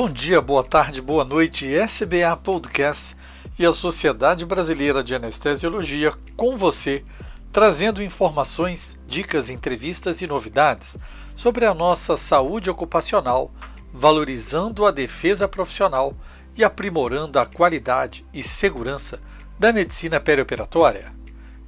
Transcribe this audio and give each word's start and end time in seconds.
Bom 0.00 0.08
dia, 0.08 0.40
boa 0.40 0.64
tarde, 0.64 1.02
boa 1.02 1.26
noite, 1.26 1.66
SBA 1.66 2.34
Podcast 2.42 3.14
e 3.58 3.66
a 3.66 3.70
Sociedade 3.70 4.46
Brasileira 4.46 5.04
de 5.04 5.14
Anestesiologia 5.14 6.14
com 6.38 6.56
você, 6.56 7.04
trazendo 7.52 8.02
informações, 8.02 8.98
dicas, 9.06 9.50
entrevistas 9.50 10.22
e 10.22 10.26
novidades 10.26 10.96
sobre 11.34 11.66
a 11.66 11.74
nossa 11.74 12.16
saúde 12.16 12.70
ocupacional, 12.70 13.52
valorizando 13.92 14.86
a 14.86 14.90
defesa 14.90 15.46
profissional 15.46 16.16
e 16.56 16.64
aprimorando 16.64 17.38
a 17.38 17.44
qualidade 17.44 18.24
e 18.32 18.42
segurança 18.42 19.20
da 19.58 19.70
medicina 19.70 20.18
perioperatória. 20.18 21.12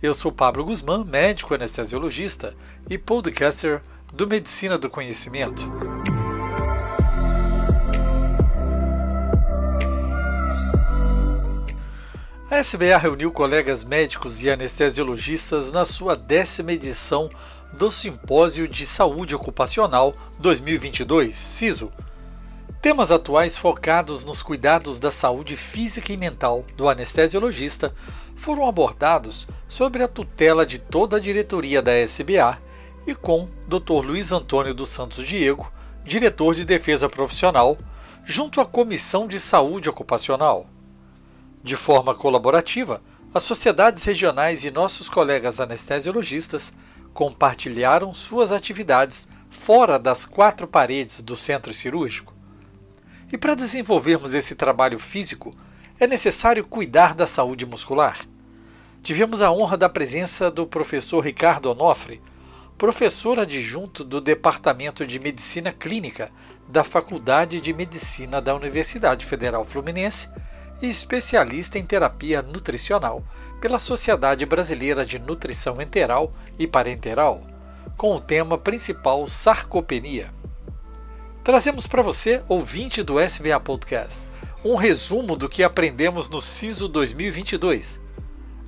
Eu 0.02 0.14
sou 0.14 0.33
Pablo 0.33 0.64
Guzmán, 0.64 1.05
médico 1.05 1.52
anestesiologista 1.52 2.55
e 2.88 2.96
podcaster 2.96 3.83
do 4.10 4.27
Medicina 4.27 4.78
do 4.78 4.88
Conhecimento. 4.88 5.62
A 12.52 12.59
SBA 12.59 12.98
reuniu 12.98 13.33
colegas 13.33 13.83
médicos 13.83 14.42
e 14.42 14.51
anestesiologistas 14.51 15.73
na 15.73 15.87
sua 15.87 16.15
décima 16.15 16.75
edição 16.75 17.30
do 17.73 17.91
Simpósio 17.91 18.69
de 18.69 18.84
Saúde 18.84 19.34
Ocupacional 19.34 20.15
2022, 20.38 21.34
CISO. 21.34 21.91
Temas 22.83 23.11
atuais 23.11 23.56
focados 23.56 24.23
nos 24.27 24.42
cuidados 24.42 25.01
da 25.01 25.11
saúde 25.11 25.56
física 25.56 26.12
e 26.12 26.16
mental 26.19 26.62
do 26.77 26.91
anestesiologista 26.91 27.94
foram 28.36 28.69
abordados 28.69 29.48
sobre 29.66 30.03
a 30.03 30.06
tutela 30.06 30.66
de 30.66 30.78
toda 30.78 31.16
a 31.16 31.20
diretoria 31.20 31.81
da 31.81 31.98
SBA 32.03 32.59
e 33.06 33.14
com 33.14 33.48
Dr. 33.66 34.05
Luiz 34.05 34.31
Antônio 34.31 34.75
dos 34.75 34.91
Santos 34.91 35.27
Diego, 35.27 35.72
diretor 36.05 36.55
de 36.55 36.66
defesa 36.66 37.09
profissional, 37.09 37.78
junto 38.27 38.61
à 38.61 38.66
Comissão 38.66 39.27
de 39.27 39.41
Saúde 39.41 39.89
Ocupacional. 39.89 40.66
De 41.62 41.77
forma 41.77 42.14
colaborativa, 42.14 43.00
as 43.32 43.44
sociedades 43.44 44.05
regionais 44.05 44.64
e 44.64 44.70
nossos 44.70 45.08
colegas 45.08 45.60
anestesiologistas 45.60 46.72
compartilharam 47.14 48.12
suas 48.12 48.50
atividades 48.50 49.28
fora 49.48 49.98
das 49.98 50.24
quatro 50.24 50.66
paredes 50.66 51.22
do 51.22 51.36
centro 51.36 51.72
cirúrgico. 51.72 52.34
E 53.32 53.38
para 53.38 53.54
desenvolvermos 53.54 54.34
esse 54.34 54.54
trabalho 54.54 54.98
físico, 54.98 55.54
é 56.00 56.06
necessário 56.06 56.66
cuidar 56.66 57.14
da 57.14 57.27
saúde 57.27 57.64
muscular. 57.64 58.26
Tivemos 59.02 59.41
a 59.41 59.50
honra 59.52 59.76
da 59.76 59.88
presença 59.88 60.50
do 60.50 60.66
professor 60.66 61.20
Ricardo 61.20 61.70
Onofre, 61.70 62.20
professor 62.76 63.38
adjunto 63.38 64.02
do 64.02 64.20
Departamento 64.20 65.06
de 65.06 65.20
Medicina 65.20 65.72
Clínica 65.72 66.32
da 66.69 66.82
Faculdade 66.82 67.60
de 67.60 67.72
Medicina 67.72 68.41
da 68.42 68.54
Universidade 68.54 69.24
Federal 69.24 69.64
Fluminense 69.64 70.28
e 70.83 70.88
especialista 70.88 71.78
em 71.78 71.86
terapia 71.86 72.42
nutricional 72.42 73.25
pela 73.61 73.78
Sociedade 73.78 74.44
Brasileira 74.44 75.06
de 75.06 75.19
Nutrição 75.19 75.80
Enteral 75.80 76.33
e 76.58 76.66
Parenteral, 76.66 77.41
com 77.97 78.16
o 78.16 78.20
tema 78.20 78.58
principal 78.58 79.28
sarcopenia. 79.28 80.30
Trazemos 81.44 81.86
para 81.86 82.03
você, 82.03 82.42
ouvinte 82.48 83.03
do 83.03 83.20
SBA 83.20 83.58
Podcast, 83.60 84.27
um 84.64 84.75
resumo 84.75 85.36
do 85.36 85.48
que 85.48 85.62
aprendemos 85.62 86.28
no 86.28 86.42
CISO 86.42 86.88
2022. 86.88 88.00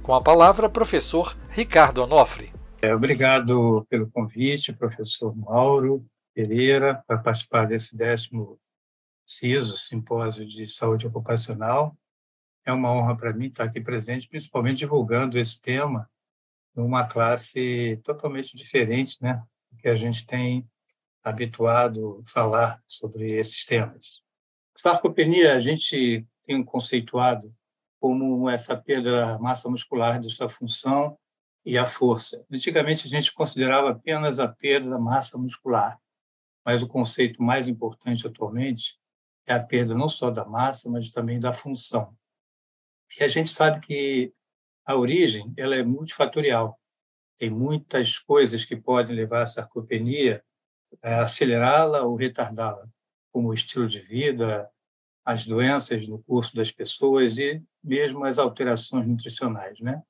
Com 0.02 0.14
a 0.14 0.22
palavra, 0.22 0.68
professor 0.68 1.36
Ricardo 1.50 2.02
Onofre. 2.02 2.52
É, 2.82 2.94
obrigado 2.94 3.86
pelo 3.88 4.10
convite, 4.10 4.72
professor 4.72 5.34
Mauro 5.36 6.04
Pereira, 6.34 7.02
para 7.06 7.18
participar 7.18 7.66
desse 7.66 7.96
décimo 7.96 8.58
CISO, 9.26 9.78
Simpósio 9.78 10.46
de 10.46 10.66
Saúde 10.66 11.06
Ocupacional. 11.06 11.96
É 12.64 12.72
uma 12.72 12.90
honra 12.90 13.16
para 13.16 13.32
mim 13.32 13.46
estar 13.46 13.64
aqui 13.64 13.80
presente, 13.80 14.28
principalmente 14.28 14.78
divulgando 14.78 15.38
esse 15.38 15.60
tema 15.60 16.10
numa 16.74 17.06
classe 17.06 18.00
totalmente 18.02 18.56
diferente, 18.56 19.16
né, 19.22 19.42
que 19.78 19.88
a 19.88 19.96
gente 19.96 20.26
tem 20.26 20.68
habituado 21.22 22.22
a 22.24 22.30
falar 22.30 22.82
sobre 22.86 23.32
esses 23.32 23.64
temas. 23.64 24.22
Sarcopenia 24.76 25.54
a 25.54 25.60
gente 25.60 26.26
tem 26.44 26.62
conceituado 26.62 27.54
como 28.00 28.50
essa 28.50 28.76
perda 28.76 29.18
da 29.18 29.38
massa 29.38 29.70
muscular 29.70 30.20
de 30.20 30.28
sua 30.28 30.48
função 30.48 31.16
e 31.64 31.78
a 31.78 31.86
força. 31.86 32.44
Antigamente 32.52 33.06
a 33.06 33.10
gente 33.10 33.32
considerava 33.32 33.90
apenas 33.90 34.38
a 34.38 34.48
perda 34.48 34.90
da 34.90 34.98
massa 34.98 35.38
muscular, 35.38 35.98
mas 36.64 36.82
o 36.82 36.88
conceito 36.88 37.42
mais 37.42 37.68
importante 37.68 38.26
atualmente 38.26 38.98
é 39.46 39.54
a 39.54 39.62
perda 39.62 39.94
não 39.94 40.08
só 40.08 40.30
da 40.30 40.44
massa, 40.44 40.90
mas 40.90 41.10
também 41.10 41.38
da 41.38 41.52
função. 41.52 42.14
E 43.18 43.24
a 43.24 43.28
gente 43.28 43.50
sabe 43.50 43.80
que 43.80 44.32
a 44.84 44.96
origem 44.96 45.52
ela 45.56 45.76
é 45.76 45.82
multifatorial. 45.82 46.78
Tem 47.36 47.50
muitas 47.50 48.18
coisas 48.18 48.64
que 48.64 48.76
podem 48.76 49.14
levar 49.14 49.42
a 49.42 49.46
sarcopenia 49.46 50.44
a 51.02 51.22
acelerá-la 51.22 52.02
ou 52.02 52.14
retardá-la, 52.16 52.86
como 53.32 53.48
o 53.48 53.54
estilo 53.54 53.86
de 53.86 53.98
vida, 53.98 54.70
as 55.24 55.46
doenças 55.46 56.06
no 56.06 56.22
curso 56.22 56.54
das 56.54 56.70
pessoas 56.70 57.38
e 57.38 57.62
mesmo 57.82 58.24
as 58.24 58.38
alterações 58.38 59.06
nutricionais, 59.06 59.80
né? 59.80 60.02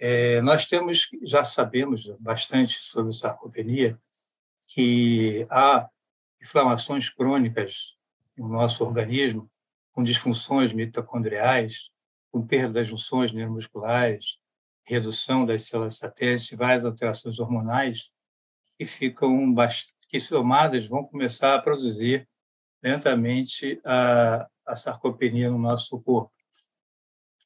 É, 0.00 0.40
nós 0.40 0.66
temos, 0.66 1.08
já 1.22 1.44
sabemos 1.44 2.06
bastante 2.18 2.82
sobre 2.82 3.12
sarcopenia, 3.12 3.98
que 4.66 5.46
há 5.50 5.88
inflamações 6.40 7.08
crônicas 7.08 7.96
no 8.36 8.48
nosso 8.48 8.84
organismo, 8.84 9.48
com 9.92 10.02
disfunções 10.02 10.72
mitocondriais, 10.72 11.90
com 12.32 12.44
perda 12.44 12.74
das 12.74 12.88
junções 12.88 13.30
neuromusculares, 13.30 14.38
redução 14.84 15.46
das 15.46 15.66
células 15.66 15.98
satélites, 15.98 16.50
várias 16.56 16.84
alterações 16.84 17.38
hormonais 17.38 18.10
que 18.78 18.86
ficam 18.86 19.54
que 20.08 20.18
somadas 20.18 20.86
vão 20.86 21.04
começar 21.04 21.54
a 21.54 21.62
produzir 21.62 22.28
lentamente 22.82 23.80
a, 23.84 24.48
a 24.66 24.74
sarcopenia 24.74 25.50
no 25.50 25.58
nosso 25.58 26.00
corpo. 26.02 26.32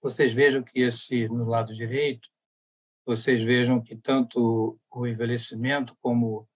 Vocês 0.03 0.33
vejam 0.33 0.63
que 0.63 0.81
esse 0.81 1.29
no 1.29 1.45
lado 1.45 1.75
direito, 1.75 2.29
vocês 3.05 3.43
vejam 3.43 3.81
que 3.81 3.97
tanto 3.97 4.79
o 4.91 5.07
envelhecimento 5.07 5.97
como 6.01 6.49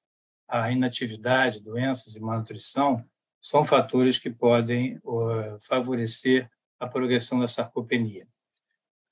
a 0.48 0.70
inatividade, 0.70 1.62
doenças 1.62 2.16
e 2.16 2.20
malnutrição 2.20 3.04
são 3.40 3.64
fatores 3.64 4.18
que 4.18 4.30
podem 4.30 4.98
uh, 4.98 5.58
favorecer 5.60 6.50
a 6.80 6.86
progressão 6.86 7.38
da 7.38 7.46
sarcopenia. 7.46 8.26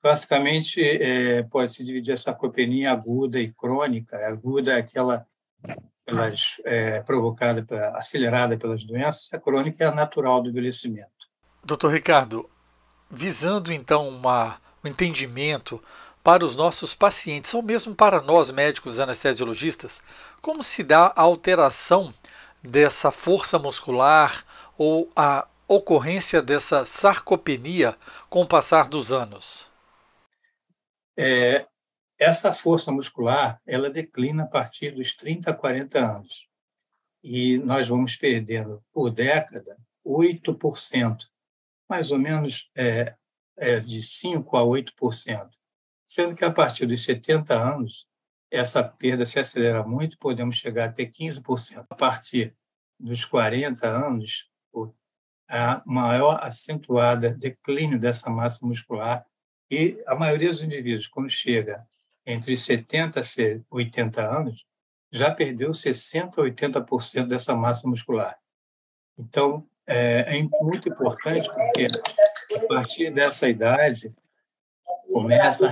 Classicamente, 0.01 0.81
é, 0.81 1.43
pode-se 1.43 1.83
dividir 1.83 2.13
a 2.13 2.17
sarcopenia 2.17 2.91
aguda 2.91 3.39
e 3.39 3.51
crônica. 3.51 4.17
A 4.17 4.29
aguda 4.29 4.73
é 4.73 4.77
aquela 4.77 5.25
pelas, 6.09 6.61
é, 6.65 7.01
provocada, 7.01 7.65
acelerada 7.95 8.57
pelas 8.57 8.83
doenças, 8.83 9.29
a 9.31 9.39
crônica 9.39 9.83
é 9.83 9.87
a 9.87 9.93
natural 9.93 10.41
do 10.41 10.49
envelhecimento. 10.49 11.09
Doutor 11.63 11.93
Ricardo, 11.93 12.49
visando 13.09 13.71
então 13.71 14.09
uma, 14.09 14.57
um 14.83 14.87
entendimento 14.87 15.81
para 16.23 16.43
os 16.43 16.55
nossos 16.55 16.93
pacientes, 16.93 17.53
ou 17.53 17.61
mesmo 17.61 17.95
para 17.95 18.21
nós 18.21 18.51
médicos 18.51 18.99
anestesiologistas, 18.99 20.01
como 20.41 20.63
se 20.63 20.83
dá 20.83 21.13
a 21.15 21.21
alteração 21.21 22.13
dessa 22.61 23.11
força 23.11 23.57
muscular 23.57 24.43
ou 24.77 25.09
a 25.15 25.47
ocorrência 25.69 26.41
dessa 26.41 26.83
sarcopenia 26.83 27.95
com 28.27 28.41
o 28.41 28.47
passar 28.47 28.89
dos 28.89 29.11
anos? 29.11 29.69
É, 31.15 31.67
essa 32.19 32.51
força 32.51 32.91
muscular 32.91 33.61
ela 33.67 33.89
declina 33.89 34.43
a 34.43 34.47
partir 34.47 34.91
dos 34.91 35.15
30 35.15 35.51
a 35.51 35.53
40 35.53 35.99
anos. 35.99 36.49
E 37.23 37.57
nós 37.59 37.87
vamos 37.87 38.15
perdendo 38.15 38.83
por 38.91 39.11
década 39.11 39.77
8%, 40.05 41.27
mais 41.87 42.11
ou 42.11 42.17
menos 42.17 42.71
é, 42.75 43.15
é 43.57 43.79
de 43.79 44.01
5% 44.01 44.47
a 44.53 44.63
8%. 44.63 45.49
Sendo 46.07 46.35
que 46.35 46.43
a 46.43 46.51
partir 46.51 46.87
dos 46.87 47.03
70 47.03 47.53
anos, 47.53 48.07
essa 48.49 48.83
perda 48.83 49.25
se 49.25 49.37
acelera 49.37 49.83
muito, 49.83 50.17
podemos 50.17 50.55
chegar 50.57 50.89
até 50.89 51.05
15%. 51.05 51.85
A 51.87 51.95
partir 51.95 52.55
dos 52.99 53.23
40 53.23 53.87
anos, 53.87 54.48
a 55.49 55.81
maior 55.85 56.39
acentuada 56.43 57.33
declínio 57.33 57.99
dessa 57.99 58.29
massa 58.29 58.65
muscular 58.65 59.25
e 59.71 60.01
a 60.05 60.15
maioria 60.15 60.49
dos 60.49 60.63
indivíduos, 60.63 61.07
quando 61.07 61.29
chega 61.29 61.87
entre 62.25 62.55
70 62.55 63.21
e 63.39 63.61
80 63.69 64.21
anos, 64.21 64.65
já 65.11 65.33
perdeu 65.33 65.71
60% 65.71 66.37
a 66.37 66.41
80% 66.43 67.27
dessa 67.27 67.55
massa 67.55 67.87
muscular. 67.87 68.37
Então, 69.17 69.67
é, 69.87 70.37
é 70.37 70.43
muito 70.61 70.87
importante 70.87 71.49
porque, 71.49 71.87
a 72.55 72.67
partir 72.67 73.11
dessa 73.11 73.49
idade, 73.49 74.13
começa 75.11 75.71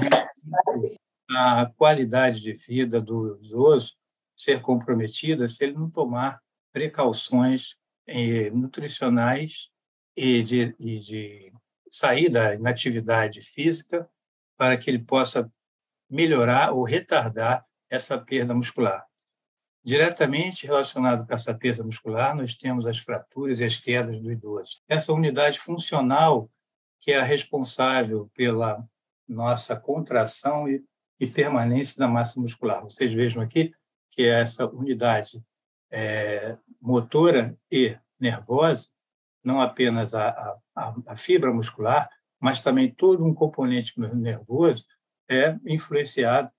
a, 1.32 1.62
a 1.62 1.66
qualidade 1.68 2.42
de 2.42 2.54
vida 2.54 3.00
do 3.00 3.40
idoso 3.44 3.96
ser 4.36 4.62
comprometida 4.62 5.48
se 5.48 5.64
ele 5.64 5.74
não 5.74 5.90
tomar 5.90 6.42
precauções 6.74 7.76
nutricionais 8.54 9.70
e 10.16 10.42
de, 10.42 10.76
e 10.80 11.00
de 11.00 11.54
sair 11.92 12.30
da 12.30 12.56
inatividade 12.56 13.42
física 13.42 14.10
para 14.58 14.78
que 14.78 14.90
ele 14.90 15.00
possa 15.00 15.52
melhorar 16.10 16.72
ou 16.72 16.84
retardar 16.84 17.66
essa 17.90 18.18
perda 18.18 18.54
muscular. 18.54 19.06
Diretamente 19.84 20.66
relacionado 20.66 21.26
com 21.26 21.34
essa 21.34 21.54
perda 21.54 21.84
muscular, 21.84 22.36
nós 22.36 22.56
temos 22.56 22.86
as 22.86 23.00
fraturas 23.00 23.60
e 23.60 23.64
as 23.64 23.78
quedas 23.78 24.20
do 24.20 24.32
idoso. 24.32 24.82
Essa 24.88 25.14
unidade 25.14 25.60
funcional 25.60 26.50
que 27.00 27.12
é 27.12 27.20
a 27.20 27.24
responsável 27.24 28.30
pela 28.34 28.86
nossa 29.28 29.76
contração 29.76 30.68
e, 30.68 30.84
e 31.20 31.28
permanência 31.28 32.00
da 32.00 32.08
massa 32.08 32.40
muscular. 32.40 32.84
Vocês 32.84 33.14
vejam 33.14 33.42
aqui 33.42 33.74
que 34.10 34.24
é 34.24 34.42
essa 34.42 34.68
unidade 34.68 35.42
é, 35.92 36.58
motora 36.82 37.58
e 37.72 37.98
nervosa, 38.20 38.88
não 39.44 39.62
apenas 39.62 40.14
a, 40.14 40.30
a, 40.76 40.96
a 41.08 41.16
fibra 41.16 41.54
muscular, 41.54 42.10
mas 42.40 42.62
também 42.62 42.94
todo 42.94 43.26
um 43.26 43.34
componente 43.34 44.00
nervoso 44.00 44.86
é 45.30 45.58
influenciado, 45.66 46.52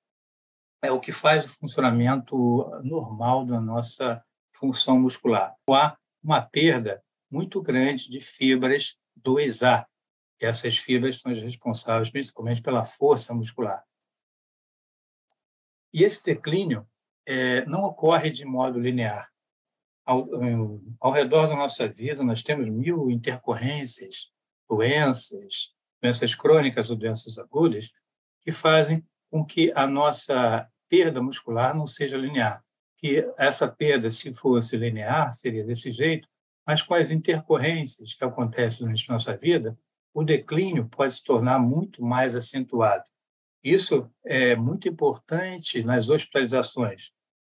é 0.83 0.91
o 0.91 1.01
que 1.01 1.13
faz 1.13 1.47
o 1.47 1.49
funcionamento 1.49 2.37
normal 2.83 3.45
da 3.45 3.61
nossa 3.61 4.25
função 4.53 4.99
muscular. 5.01 5.55
Há 5.69 5.97
uma 6.23 6.41
perda 6.41 7.03
muito 7.31 7.61
grande 7.63 8.11
de 8.11 8.21
fibras 8.21 8.99
2A. 9.21 9.87
Essas 10.41 10.79
fibras 10.79 11.21
são 11.21 11.33
as 11.33 11.41
responsáveis 11.41 12.11
principalmente 12.11 12.63
pela 12.63 12.85
força 12.85 13.35
muscular. 13.35 13.85
E 15.93 16.05
esse 16.05 16.25
declínio 16.25 16.87
é, 17.29 17.65
não 17.67 17.85
ocorre 17.85 18.31
de 18.31 18.45
modo 18.47 18.81
linear. 18.81 19.29
Ao, 20.05 20.27
ao 20.99 21.13
redor 21.13 21.47
da 21.47 21.55
nossa 21.55 21.87
vida, 21.87 22.25
nós 22.25 22.43
temos 22.43 22.67
mil 22.71 23.11
intercorrências, 23.11 24.31
doenças, 24.69 25.75
doenças 26.01 26.35
crônicas 26.35 26.89
ou 26.89 26.97
doenças 26.97 27.39
agudas, 27.39 27.91
que 28.41 28.51
fazem 28.51 29.07
com 29.31 29.45
que 29.45 29.71
a 29.77 29.87
nossa 29.87 30.67
perda 30.89 31.23
muscular 31.23 31.77
não 31.77 31.87
seja 31.87 32.17
linear. 32.17 32.65
Que 32.97 33.23
essa 33.37 33.69
perda, 33.69 34.11
se 34.11 34.33
fosse 34.33 34.79
linear, 34.79 35.31
seria 35.35 35.63
desse 35.63 35.93
jeito, 35.93 36.27
mas 36.67 36.83
com 36.83 36.95
as 36.95 37.11
intercorrências 37.11 38.15
que 38.15 38.25
acontecem 38.25 38.81
durante 38.81 39.05
a 39.11 39.13
nossa 39.13 39.37
vida, 39.37 39.79
o 40.15 40.25
declínio 40.25 40.89
pode 40.89 41.13
se 41.13 41.23
tornar 41.23 41.59
muito 41.59 42.03
mais 42.03 42.35
acentuado. 42.35 43.05
Isso 43.63 44.11
é 44.25 44.57
muito 44.57 44.89
importante 44.89 45.83
nas 45.83 46.09
hospitalizações. 46.09 47.11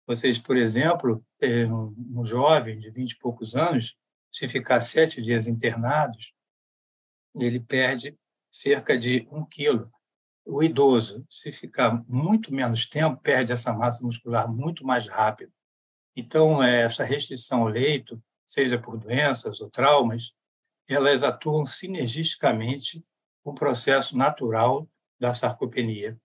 Vocês, 0.10 0.40
por 0.40 0.58
exemplo, 0.58 1.24
um 1.40 2.26
jovem 2.26 2.80
de 2.80 2.90
20 2.90 3.12
e 3.12 3.20
poucos 3.20 3.56
anos, 3.56 3.96
se 4.32 4.48
ficar 4.48 4.82
sete 4.82 5.22
dias 5.22 5.48
internados, 5.48 6.34
ele 7.36 7.60
perde 7.60 8.18
cerca 8.50 8.98
de 8.98 9.28
um 9.32 9.46
quilo. 9.46 9.94
O 10.44 10.64
idoso, 10.64 11.24
se 11.30 11.52
ficar 11.52 12.04
muito 12.08 12.52
menos 12.52 12.90
tempo, 12.90 13.22
perde 13.22 13.52
essa 13.52 13.72
massa 13.72 14.04
muscular 14.04 14.52
muito 14.52 14.84
mais 14.84 15.08
rápido. 15.08 15.54
Então, 16.16 16.64
é, 16.64 16.82
essa 16.82 17.04
restrição 17.04 17.62
ao 17.62 17.68
leito, 17.68 18.20
seja 18.48 18.80
por 18.80 18.98
doenças 18.98 19.62
ou 19.62 19.70
traumas, 19.70 20.34
elas 20.88 21.24
atuam 21.24 21.68
sinergisticamente 21.68 23.06
com 23.44 23.52
o 23.52 23.56
processo 23.56 24.18
natural 24.18 24.90
da 25.20 25.36
sarcopenia. 25.36 26.20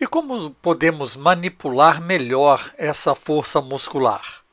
E 0.00 0.06
como 0.06 0.52
podemos 0.56 1.14
manipular 1.14 2.00
melhor 2.00 2.74
essa 2.76 3.14
força 3.14 3.60
muscular? 3.60 4.44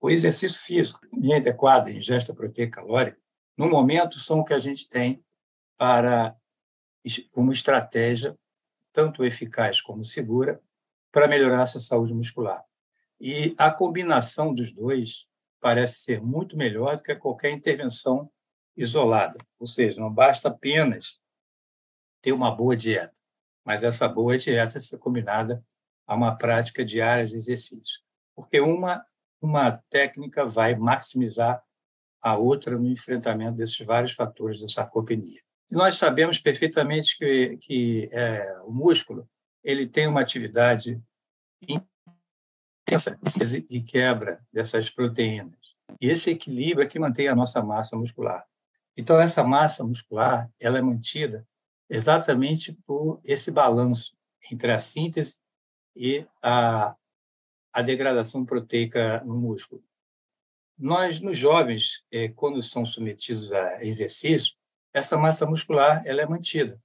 O 0.00 0.10
exercício 0.10 0.60
físico 0.60 1.00
adequado, 1.34 1.86
a 1.86 1.92
ingesta 1.92 2.34
proteica 2.34 2.80
calórica, 2.80 3.18
no 3.56 3.68
momento 3.68 4.18
são 4.18 4.40
o 4.40 4.44
que 4.44 4.52
a 4.52 4.58
gente 4.58 4.88
tem 4.88 5.24
para 5.76 6.36
uma 7.34 7.52
estratégia 7.52 8.36
tanto 8.92 9.24
eficaz 9.24 9.80
como 9.80 10.04
segura 10.04 10.60
para 11.12 11.28
melhorar 11.28 11.62
essa 11.62 11.78
saúde 11.78 12.12
muscular. 12.12 12.64
E 13.20 13.54
a 13.56 13.70
combinação 13.70 14.54
dos 14.54 14.72
dois 14.72 15.26
parece 15.60 16.00
ser 16.00 16.20
muito 16.20 16.56
melhor 16.56 16.96
do 16.96 17.02
que 17.02 17.14
qualquer 17.14 17.50
intervenção 17.50 18.30
isolada. 18.76 19.38
Ou 19.58 19.66
seja, 19.66 20.00
não 20.00 20.12
basta 20.12 20.48
apenas 20.48 21.18
ter 22.20 22.32
uma 22.32 22.50
boa 22.50 22.76
dieta, 22.76 23.20
mas 23.66 23.82
essa 23.82 24.08
boa 24.08 24.38
dieta 24.38 24.80
ser 24.80 24.96
combinada 24.98 25.62
a 26.06 26.14
uma 26.14 26.36
prática 26.36 26.84
diária 26.84 27.26
de 27.26 27.34
exercício. 27.34 28.00
Porque 28.34 28.60
uma, 28.60 29.04
uma 29.42 29.72
técnica 29.90 30.46
vai 30.46 30.76
maximizar 30.76 31.60
a 32.22 32.36
outra 32.36 32.78
no 32.78 32.86
enfrentamento 32.86 33.56
desses 33.56 33.84
vários 33.84 34.12
fatores 34.12 34.60
da 34.60 34.68
sarcopenia. 34.68 35.40
E 35.68 35.74
nós 35.74 35.96
sabemos 35.96 36.38
perfeitamente 36.38 37.18
que, 37.18 37.56
que 37.58 38.08
é, 38.12 38.62
o 38.64 38.70
músculo 38.70 39.28
ele 39.64 39.88
tem 39.88 40.06
uma 40.06 40.20
atividade 40.20 41.02
intensa 41.68 43.18
e 43.68 43.82
quebra 43.82 44.40
dessas 44.52 44.88
proteínas. 44.88 45.74
E 46.00 46.08
esse 46.08 46.30
equilíbrio 46.30 46.86
é 46.86 46.88
que 46.88 47.00
mantém 47.00 47.26
a 47.26 47.34
nossa 47.34 47.60
massa 47.62 47.96
muscular. 47.96 48.46
Então, 48.96 49.20
essa 49.20 49.42
massa 49.42 49.82
muscular 49.82 50.48
ela 50.60 50.78
é 50.78 50.80
mantida 50.82 51.44
exatamente 51.88 52.72
por 52.86 53.20
esse 53.24 53.50
balanço 53.50 54.16
entre 54.50 54.72
a 54.72 54.78
síntese 54.78 55.38
e 55.94 56.26
a, 56.42 56.96
a 57.72 57.82
degradação 57.82 58.44
proteica 58.44 59.22
no 59.24 59.36
músculo. 59.36 59.82
Nós, 60.78 61.20
nos 61.20 61.38
jovens, 61.38 62.04
é, 62.10 62.28
quando 62.28 62.62
são 62.62 62.84
submetidos 62.84 63.52
a 63.52 63.84
exercício, 63.84 64.54
essa 64.92 65.16
massa 65.16 65.46
muscular 65.46 66.02
ela 66.04 66.22
é 66.22 66.26
mantida. 66.26 66.80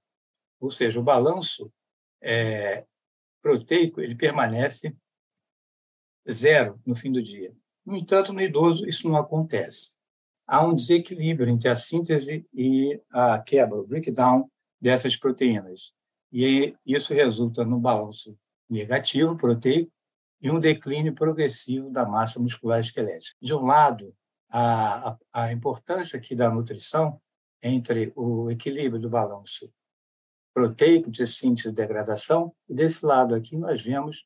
Ou 0.59 0.69
seja, 0.69 0.99
o 0.99 1.03
balanço 1.03 1.71
é, 2.21 2.85
proteico 3.41 3.99
ele 3.99 4.15
permanece 4.15 4.95
zero 6.29 6.79
no 6.85 6.95
fim 6.95 7.11
do 7.11 7.21
dia. 7.21 7.55
No 7.85 7.97
entanto, 7.97 8.31
no 8.31 8.41
idoso, 8.41 8.87
isso 8.87 9.09
não 9.09 9.17
acontece. 9.17 9.95
Há 10.45 10.65
um 10.65 10.75
desequilíbrio 10.75 11.49
entre 11.49 11.69
a 11.69 11.75
síntese 11.75 12.45
e 12.53 13.01
a 13.09 13.39
quebra, 13.39 13.79
o 13.79 13.87
breakdown 13.87 14.50
dessas 14.81 15.15
proteínas. 15.15 15.93
E 16.31 16.75
isso 16.85 17.13
resulta 17.13 17.63
no 17.63 17.79
balanço 17.79 18.37
negativo 18.69 19.37
proteico 19.37 19.91
e 20.41 20.49
um 20.49 20.59
declínio 20.59 21.13
progressivo 21.13 21.91
da 21.91 22.05
massa 22.05 22.39
muscular 22.39 22.79
esquelética. 22.79 23.37
De 23.41 23.53
um 23.53 23.65
lado, 23.65 24.15
a, 24.49 25.17
a, 25.31 25.51
importância 25.51 26.17
aqui 26.17 26.35
da 26.35 26.49
nutrição 26.49 27.21
entre 27.61 28.11
o 28.15 28.49
equilíbrio 28.49 28.99
do 28.99 29.09
balanço 29.09 29.71
proteico 30.53 31.11
de 31.11 31.25
síntese 31.27 31.69
e 31.69 31.71
degradação, 31.71 32.53
e 32.67 32.73
desse 32.73 33.05
lado 33.05 33.35
aqui 33.35 33.55
nós 33.55 33.81
vemos 33.81 34.25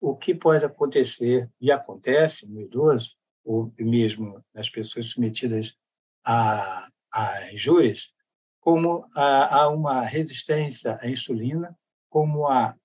o 0.00 0.16
que 0.16 0.34
pode 0.34 0.64
acontecer, 0.64 1.48
e 1.60 1.70
acontece 1.70 2.50
no 2.50 2.60
idoso, 2.60 3.14
ou 3.44 3.72
mesmo 3.78 4.44
nas 4.52 4.68
pessoas 4.68 5.06
submetidas 5.06 5.76
a, 6.24 6.88
a 7.12 7.52
injúrias, 7.52 8.12
como 8.62 9.04
há 9.12 9.68
uma 9.68 10.02
resistência 10.02 10.96
à 11.02 11.10
insulina, 11.10 11.76
como 12.08 12.46
há 12.46 12.76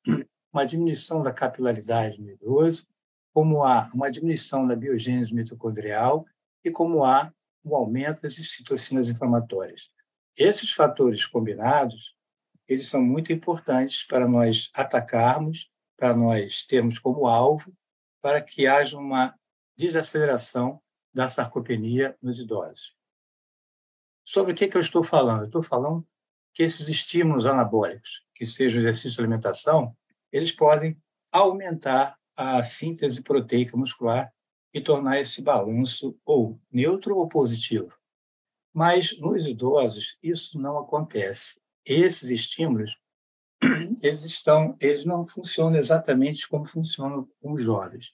uma 0.51 0.65
diminuição 0.65 1.21
da 1.21 1.31
capilaridade 1.31 2.19
no 2.19 2.31
idoso, 2.31 2.87
como 3.31 3.63
há 3.63 3.87
uma 3.93 4.09
diminuição 4.09 4.67
da 4.67 4.75
biogênese 4.75 5.35
mitocondrial 5.35 6.25
e 6.65 6.71
como 6.71 7.05
há 7.05 7.31
o 7.63 7.75
aumento 7.75 8.23
das 8.23 8.33
citocinas 8.33 9.07
inflamatórias. 9.07 9.91
Esses 10.35 10.71
fatores 10.71 11.27
combinados, 11.27 12.15
eles 12.67 12.87
são 12.87 13.03
muito 13.03 13.31
importantes 13.31 14.03
para 14.03 14.27
nós 14.27 14.71
atacarmos, 14.73 15.69
para 15.95 16.15
nós 16.15 16.63
termos 16.63 16.97
como 16.97 17.27
alvo, 17.27 17.71
para 18.19 18.41
que 18.41 18.65
haja 18.65 18.97
uma 18.97 19.35
desaceleração 19.77 20.81
da 21.13 21.29
sarcopenia 21.29 22.17
nos 22.19 22.39
idosos. 22.39 22.96
Sobre 24.27 24.51
o 24.51 24.55
que, 24.55 24.67
que 24.67 24.75
eu 24.75 24.81
estou 24.81 25.05
falando? 25.05 25.43
Eu 25.43 25.45
estou 25.45 25.63
falando 25.63 26.05
que 26.53 26.61
esses 26.61 26.89
estímulos 26.89 27.45
anabólicos, 27.45 28.25
que 28.35 28.45
sejam 28.45 28.81
exercício 28.81 29.11
de 29.11 29.21
alimentação, 29.21 29.95
eles 30.33 30.51
podem 30.51 31.01
aumentar 31.31 32.19
a 32.35 32.61
síntese 32.61 33.23
proteica 33.23 33.77
muscular 33.77 34.29
e 34.73 34.81
tornar 34.81 35.17
esse 35.17 35.41
balanço 35.41 36.19
ou 36.25 36.59
neutro 36.69 37.15
ou 37.15 37.29
positivo. 37.29 37.97
Mas 38.73 39.17
nos 39.17 39.47
idosos 39.47 40.17
isso 40.21 40.59
não 40.59 40.77
acontece. 40.77 41.61
Esses 41.85 42.29
estímulos 42.29 42.97
eles 44.03 44.25
estão, 44.25 44.75
eles 44.81 45.05
não 45.05 45.25
funcionam 45.25 45.79
exatamente 45.79 46.49
como 46.49 46.65
funcionam 46.65 47.29
com 47.41 47.53
os 47.53 47.63
jovens. 47.63 48.13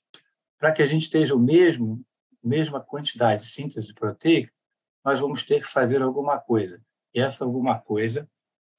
Para 0.60 0.72
que 0.72 0.84
a 0.84 0.86
gente 0.86 1.01
esteja 1.01 1.34
o 1.34 1.39
mesmo, 1.39 2.05
mesma 2.43 2.79
quantidade 2.79 3.41
de 3.41 3.48
síntese 3.48 3.96
proteica, 3.96 4.53
nós 5.03 5.19
vamos 5.19 5.43
ter 5.43 5.62
que 5.62 5.67
fazer 5.67 6.01
alguma 6.01 6.39
coisa. 6.39 6.81
E 7.13 7.19
essa 7.19 7.43
alguma 7.43 7.79
coisa 7.79 8.29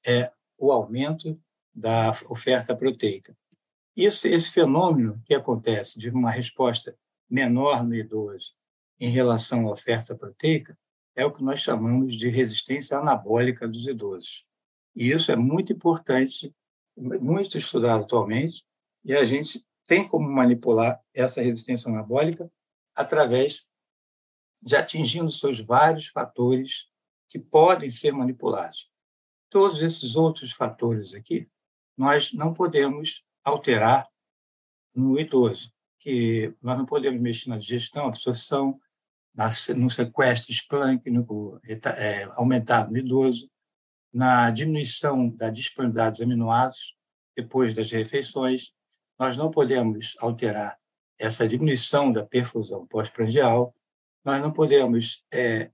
é 0.05 0.31
o 0.57 0.71
aumento 0.71 1.39
da 1.73 2.11
oferta 2.29 2.75
proteica. 2.75 3.35
Isso, 3.95 4.27
esse 4.27 4.51
fenômeno 4.51 5.21
que 5.25 5.33
acontece 5.33 5.99
de 5.99 6.09
uma 6.09 6.29
resposta 6.29 6.97
menor 7.29 7.83
no 7.83 7.95
idoso 7.95 8.53
em 8.99 9.09
relação 9.09 9.67
à 9.67 9.71
oferta 9.71 10.15
proteica 10.15 10.77
é 11.15 11.25
o 11.25 11.31
que 11.31 11.43
nós 11.43 11.61
chamamos 11.61 12.15
de 12.15 12.29
resistência 12.29 12.97
anabólica 12.97 13.67
dos 13.67 13.87
idosos. 13.87 14.45
E 14.95 15.11
isso 15.11 15.31
é 15.31 15.35
muito 15.35 15.71
importante, 15.71 16.53
muito 16.97 17.57
estudado 17.57 18.03
atualmente, 18.03 18.65
e 19.03 19.13
a 19.13 19.23
gente 19.23 19.65
tem 19.85 20.07
como 20.07 20.29
manipular 20.29 21.01
essa 21.13 21.41
resistência 21.41 21.89
anabólica 21.89 22.51
através 22.93 23.67
de 24.65 24.75
atingindo 24.75 25.31
seus 25.31 25.59
vários 25.59 26.07
fatores 26.07 26.87
que 27.29 27.37
podem 27.37 27.91
ser 27.91 28.11
manipulados. 28.11 28.89
Todos 29.49 29.81
esses 29.81 30.15
outros 30.15 30.51
fatores 30.51 31.13
aqui, 31.13 31.47
nós 31.95 32.33
não 32.33 32.51
podemos 32.51 33.23
alterar 33.43 34.07
no 34.93 35.19
idoso, 35.19 35.71
que 35.99 36.53
nós 36.61 36.77
não 36.77 36.85
podemos 36.85 37.21
mexer 37.21 37.49
na 37.49 37.57
digestão, 37.57 38.07
absorção, 38.07 38.79
no 39.75 39.89
sequestro 39.89 40.51
esplâncnico 40.51 41.59
é, 41.63 42.23
aumentado 42.33 42.91
no 42.91 42.97
idoso, 42.97 43.49
na 44.13 44.49
diminuição 44.49 45.29
da 45.29 45.49
disponibilidade 45.49 46.13
dos 46.13 46.21
aminoácidos 46.21 46.95
depois 47.35 47.73
das 47.73 47.91
refeições. 47.91 48.73
Nós 49.19 49.35
não 49.35 49.51
podemos 49.51 50.15
alterar 50.19 50.77
essa 51.19 51.47
diminuição 51.47 52.11
da 52.11 52.25
perfusão 52.25 52.87
pós-prandial, 52.87 53.75
nós 54.25 54.41
não 54.41 54.51
podemos 54.51 55.23
é, 55.31 55.69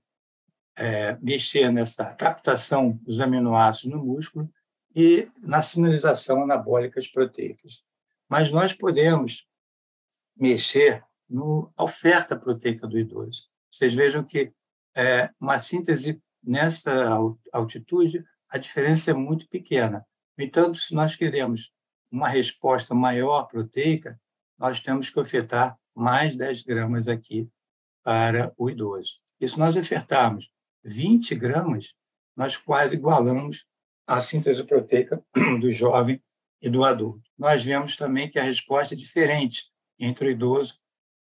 é, 0.76 1.16
mexer 1.22 1.72
nessa 1.72 2.14
captação 2.14 2.92
dos 3.02 3.18
aminoácidos 3.18 3.96
no 3.96 4.04
músculo 4.04 4.48
e 4.94 5.26
na 5.40 5.62
sinalização 5.62 6.42
anabólica 6.42 7.00
proteicas. 7.10 7.82
Mas 8.28 8.50
nós 8.50 8.74
podemos 8.74 9.48
mexer 10.36 11.02
na 11.28 11.66
oferta 11.78 12.36
proteica 12.36 12.86
do 12.86 12.98
idoso. 12.98 13.48
Vocês 13.70 13.94
vejam 13.94 14.22
que 14.22 14.52
é, 14.94 15.30
uma 15.40 15.58
síntese 15.58 16.22
nessa 16.42 17.16
altitude, 17.54 18.22
a 18.50 18.58
diferença 18.58 19.10
é 19.10 19.14
muito 19.14 19.48
pequena. 19.48 20.06
No 20.36 20.44
entanto, 20.44 20.76
se 20.76 20.94
nós 20.94 21.16
queremos 21.16 21.72
uma 22.10 22.28
resposta 22.28 22.94
maior 22.94 23.44
proteica, 23.44 24.20
nós 24.58 24.80
temos 24.80 25.08
que 25.08 25.18
ofertar 25.18 25.78
mais 25.94 26.36
10 26.36 26.62
gramas 26.62 27.08
aqui 27.08 27.50
para 28.02 28.52
o 28.56 28.68
idoso. 28.68 29.20
E 29.40 29.46
se 29.46 29.58
nós 29.58 29.76
ofertarmos 29.76 30.50
20 30.84 31.34
gramas, 31.34 31.94
nós 32.36 32.56
quase 32.56 32.96
igualamos 32.96 33.66
a 34.06 34.20
síntese 34.20 34.64
proteica 34.64 35.24
do 35.60 35.70
jovem 35.70 36.22
e 36.60 36.68
do 36.68 36.84
adulto. 36.84 37.28
Nós 37.36 37.64
vemos 37.64 37.96
também 37.96 38.28
que 38.28 38.38
a 38.38 38.42
resposta 38.42 38.94
é 38.94 38.96
diferente 38.96 39.70
entre 39.98 40.28
o 40.28 40.30
idoso 40.30 40.80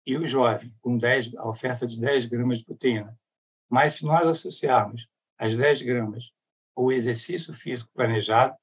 e 0.06 0.16
o 0.16 0.26
jovem, 0.26 0.74
com 0.80 0.96
10, 0.96 1.34
a 1.36 1.48
oferta 1.48 1.86
de 1.86 2.00
10 2.00 2.26
gramas 2.26 2.58
de 2.58 2.64
proteína. 2.64 3.16
Mas 3.68 3.94
se 3.94 4.04
nós 4.04 4.26
associarmos 4.26 5.06
as 5.38 5.56
10 5.56 5.82
gramas 5.82 6.32
o 6.74 6.90
exercício 6.90 7.52
físico 7.52 7.90
planejado, 7.94 8.56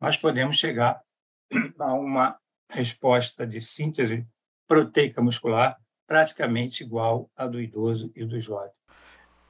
nós 0.00 0.16
podemos 0.16 0.56
chegar 0.56 1.02
a 1.78 1.92
uma 1.94 2.38
resposta 2.70 3.46
de 3.46 3.60
síntese 3.60 4.26
proteica 4.66 5.22
muscular 5.22 5.78
praticamente 6.14 6.84
igual 6.84 7.28
à 7.36 7.48
do 7.48 7.60
idoso 7.60 8.12
e 8.14 8.24
do 8.24 8.38
jovem. 8.38 8.70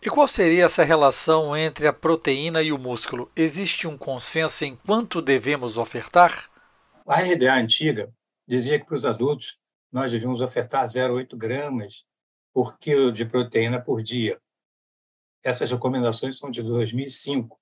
E 0.01 0.09
qual 0.09 0.27
seria 0.27 0.65
essa 0.65 0.83
relação 0.83 1.55
entre 1.55 1.87
a 1.87 1.93
proteína 1.93 2.63
e 2.63 2.73
o 2.73 2.79
músculo? 2.79 3.31
Existe 3.37 3.87
um 3.87 3.99
consenso 3.99 4.65
em 4.65 4.75
quanto 4.75 5.21
devemos 5.21 5.77
ofertar? 5.77 6.51
A 7.07 7.21
RDA 7.21 7.53
antiga 7.53 8.11
dizia 8.49 8.79
que 8.79 8.87
para 8.87 8.95
os 8.95 9.05
adultos 9.05 9.59
nós 9.93 10.11
devíamos 10.11 10.41
ofertar 10.41 10.87
0,8 10.87 11.37
gramas 11.37 12.07
por 12.51 12.79
quilo 12.79 13.13
de 13.13 13.27
proteína 13.27 13.79
por 13.79 14.03
dia. 14.03 14.41
Essas 15.43 15.71
recomendações 15.71 16.39
são 16.39 16.51
de 16.51 16.63
2005. 16.63 17.61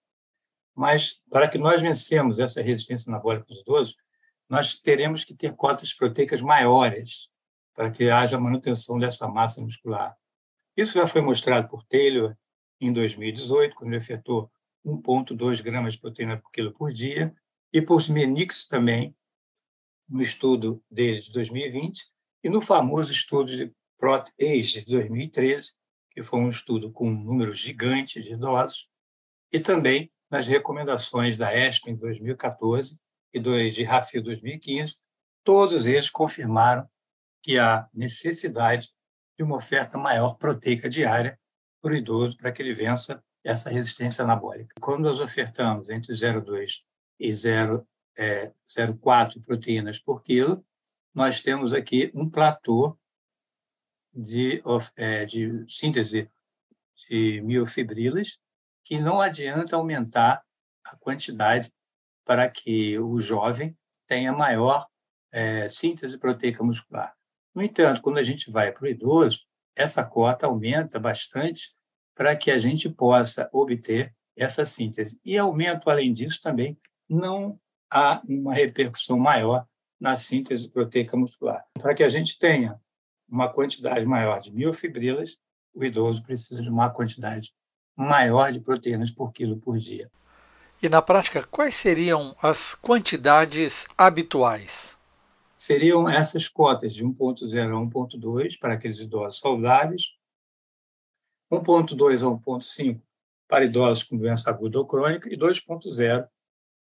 Mas, 0.76 1.24
para 1.28 1.48
que 1.48 1.58
nós 1.58 1.82
vencemos 1.82 2.38
essa 2.38 2.62
resistência 2.62 3.10
anabólica 3.10 3.46
dos 3.46 3.62
idosos, 3.62 3.96
nós 4.48 4.76
teremos 4.76 5.24
que 5.24 5.34
ter 5.34 5.56
cotas 5.56 5.92
proteicas 5.92 6.40
maiores 6.40 7.32
para 7.74 7.90
que 7.90 8.10
haja 8.10 8.38
manutenção 8.38 8.98
dessa 8.98 9.28
massa 9.28 9.62
muscular. 9.62 10.16
Isso 10.76 10.94
já 10.94 11.06
foi 11.06 11.20
mostrado 11.20 11.68
por 11.68 11.84
Taylor 11.84 12.34
em 12.80 12.92
2018, 12.92 13.74
quando 13.74 13.90
ele 13.90 13.98
efetuou 13.98 14.50
1,2 14.84 15.62
gramas 15.62 15.94
de 15.94 16.00
proteína 16.00 16.38
por 16.38 16.50
quilo 16.50 16.72
por 16.72 16.92
dia, 16.92 17.34
e 17.72 17.80
por 17.80 18.06
Menix 18.10 18.66
também, 18.66 19.14
no 20.08 20.20
estudo 20.20 20.82
dele 20.90 21.20
de 21.20 21.32
2020, 21.32 22.02
e 22.44 22.50
no 22.50 22.60
famoso 22.60 23.12
estudo 23.12 23.56
de 23.56 23.72
Prot-Age 23.98 24.84
de 24.84 24.86
2013, 24.86 25.74
que 26.10 26.22
foi 26.22 26.40
um 26.40 26.50
estudo 26.50 26.90
com 26.90 27.08
um 27.08 27.24
número 27.24 27.54
gigante 27.54 28.20
de 28.20 28.32
idosos, 28.32 28.90
e 29.52 29.60
também 29.60 30.10
nas 30.30 30.46
recomendações 30.46 31.36
da 31.36 31.54
ESP 31.54 31.90
em 31.90 31.96
2014 31.96 32.98
e 33.32 33.40
de 33.70 33.82
RAFI 33.82 34.20
2015, 34.20 34.96
todos 35.44 35.86
eles 35.86 36.10
confirmaram 36.10 36.88
que 37.42 37.58
há 37.58 37.88
necessidade 37.92 38.90
de 39.36 39.42
uma 39.42 39.56
oferta 39.56 39.98
maior 39.98 40.34
proteica 40.34 40.88
diária 40.88 41.38
para 41.80 41.92
o 41.92 41.96
idoso 41.96 42.36
para 42.36 42.52
que 42.52 42.62
ele 42.62 42.74
vença 42.74 43.22
essa 43.44 43.68
resistência 43.68 44.22
anabólica. 44.22 44.74
Quando 44.80 45.02
nós 45.02 45.20
ofertamos 45.20 45.90
entre 45.90 46.12
0,2 46.12 46.82
e 47.18 47.32
0,4 47.32 47.84
é, 48.16 49.40
proteínas 49.44 49.98
por 49.98 50.22
quilo, 50.22 50.64
nós 51.14 51.40
temos 51.40 51.74
aqui 51.74 52.10
um 52.14 52.30
platô 52.30 52.96
de, 54.14 54.62
é, 54.96 55.24
de 55.24 55.64
síntese 55.68 56.30
de 57.08 57.40
miofibrilas 57.42 58.40
que 58.84 58.98
não 58.98 59.20
adianta 59.20 59.76
aumentar 59.76 60.44
a 60.84 60.96
quantidade 60.96 61.72
para 62.24 62.48
que 62.48 62.98
o 62.98 63.18
jovem 63.18 63.76
tenha 64.06 64.32
maior 64.32 64.86
é, 65.32 65.68
síntese 65.68 66.18
proteica 66.18 66.62
muscular. 66.62 67.16
No 67.54 67.62
entanto, 67.62 68.02
quando 68.02 68.18
a 68.18 68.22
gente 68.22 68.50
vai 68.50 68.72
para 68.72 68.84
o 68.84 68.88
idoso, 68.88 69.40
essa 69.76 70.04
cota 70.04 70.46
aumenta 70.46 70.98
bastante 70.98 71.74
para 72.14 72.36
que 72.36 72.50
a 72.50 72.58
gente 72.58 72.88
possa 72.88 73.48
obter 73.52 74.14
essa 74.36 74.64
síntese. 74.64 75.20
E 75.24 75.36
aumento, 75.36 75.90
além 75.90 76.12
disso, 76.12 76.40
também 76.42 76.78
não 77.08 77.58
há 77.90 78.22
uma 78.26 78.54
repercussão 78.54 79.18
maior 79.18 79.66
na 80.00 80.16
síntese 80.16 80.68
proteica 80.70 81.16
muscular. 81.16 81.64
Para 81.74 81.94
que 81.94 82.02
a 82.02 82.08
gente 82.08 82.38
tenha 82.38 82.80
uma 83.28 83.52
quantidade 83.52 84.04
maior 84.04 84.40
de 84.40 84.50
miofibrilas, 84.50 85.36
o 85.74 85.84
idoso 85.84 86.22
precisa 86.22 86.62
de 86.62 86.68
uma 86.68 86.90
quantidade 86.90 87.52
maior 87.96 88.52
de 88.52 88.60
proteínas 88.60 89.10
por 89.10 89.32
quilo 89.32 89.58
por 89.58 89.78
dia. 89.78 90.10
E 90.82 90.88
na 90.88 91.00
prática, 91.00 91.44
quais 91.44 91.74
seriam 91.74 92.34
as 92.42 92.74
quantidades 92.74 93.86
habituais? 93.96 94.98
Seriam 95.62 96.08
essas 96.08 96.48
cotas 96.48 96.92
de 96.92 97.04
1,0 97.04 97.70
a 97.70 98.16
1,2 98.16 98.58
para 98.58 98.74
aqueles 98.74 98.98
idosos 98.98 99.38
saudáveis, 99.38 100.16
1,2 101.52 102.22
a 102.22 102.36
1,5 102.36 103.00
para 103.46 103.64
idosos 103.64 104.02
com 104.02 104.16
doença 104.16 104.50
aguda 104.50 104.80
ou 104.80 104.86
crônica 104.86 105.32
e 105.32 105.36
2,0 105.36 106.28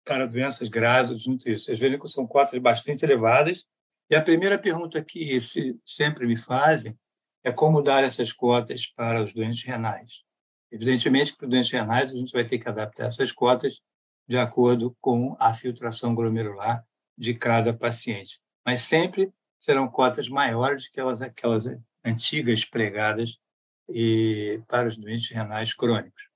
para 0.03 0.27
doenças 0.27 0.69
graves 0.69 1.11
ou 1.11 1.17
desnutridas. 1.17 1.65
Vocês 1.65 1.79
veem 1.79 1.99
que 1.99 2.09
são 2.09 2.27
cotas 2.27 2.59
bastante 2.59 3.05
elevadas. 3.05 3.67
E 4.09 4.17
a 4.17 4.23
primeira 4.23 4.59
pergunta 4.59 5.05
que 5.05 5.39
se, 5.43 5.79
sempre 5.85 6.27
me 6.27 6.37
fazem 6.37 6.99
é 7.45 7.53
como 7.53 7.83
dar 7.83 8.03
essas 8.03 8.33
cotas 8.33 8.87
para 8.87 9.23
os 9.23 9.35
doentes 9.35 9.63
renais. 9.63 10.25
Evidentemente 10.73 11.37
para 11.37 11.45
os 11.45 11.51
doentes 11.51 11.71
renais 11.71 12.15
a 12.15 12.17
gente 12.17 12.33
vai 12.33 12.45
ter 12.45 12.59
que 12.59 12.69
adaptar 12.69 13.09
essas 13.09 13.31
cotas 13.31 13.83
de 14.27 14.39
acordo 14.39 14.97
com 15.03 15.37
a 15.39 15.53
filtração 15.53 16.15
glomerular 16.15 16.83
de 17.19 17.35
cada 17.35 17.75
paciente 17.75 18.41
mas 18.65 18.83
sempre 18.83 19.33
serão 19.59 19.89
cotas 19.89 20.29
maiores 20.29 20.85
que 20.85 21.01
aquelas, 21.01 21.23
aquelas 21.23 21.65
antigas 22.05 22.65
pregadas 22.65 23.39
e 23.89 24.63
para 24.67 24.89
os 24.89 24.97
doentes 24.97 25.31
renais 25.31 25.75
crônicos. 25.75 26.29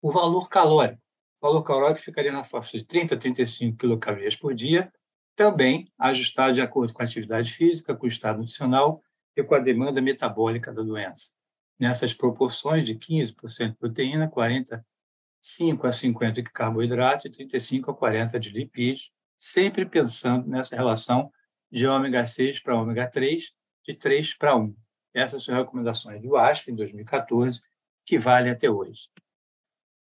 O 0.00 0.10
valor 0.10 0.48
calórico. 0.48 1.02
O 1.40 1.46
valor 1.46 1.62
calórico 1.62 2.00
ficaria 2.00 2.32
na 2.32 2.44
faixa 2.44 2.78
de 2.78 2.84
30 2.84 3.14
a 3.14 3.18
35 3.18 3.76
quilocalorias 3.76 4.36
por 4.36 4.54
dia, 4.54 4.92
também 5.36 5.84
ajustado 5.98 6.54
de 6.54 6.62
acordo 6.62 6.92
com 6.92 7.02
a 7.02 7.04
atividade 7.04 7.52
física, 7.52 7.94
com 7.94 8.06
o 8.06 8.08
estado 8.08 8.38
nutricional 8.38 9.02
e 9.36 9.42
com 9.42 9.54
a 9.54 9.58
demanda 9.58 10.00
metabólica 10.00 10.72
da 10.72 10.82
doença. 10.82 11.32
Nessas 11.78 12.14
proporções 12.14 12.86
de 12.86 12.94
15% 12.94 13.76
proteína, 13.76 14.28
45 14.28 15.86
a 15.86 15.92
50 15.92 16.42
de 16.42 16.50
carboidrato 16.50 17.26
e 17.26 17.30
35 17.30 17.90
a 17.90 17.94
40 17.94 18.38
de 18.38 18.50
lipídios, 18.50 19.12
sempre 19.36 19.84
pensando 19.84 20.48
nessa 20.48 20.76
relação 20.76 21.30
de 21.70 21.86
ômega 21.86 22.24
6 22.24 22.60
para 22.60 22.80
ômega 22.80 23.10
3, 23.10 23.52
de 23.84 23.94
3 23.94 24.34
para 24.34 24.56
1. 24.56 24.74
Essas 25.12 25.44
são 25.44 25.54
as 25.54 25.60
recomendações 25.60 26.20
do 26.22 26.36
ASP 26.36 26.70
em 26.70 26.74
2014, 26.74 27.60
que 28.04 28.18
valem 28.18 28.52
até 28.52 28.68
hoje. 28.70 29.08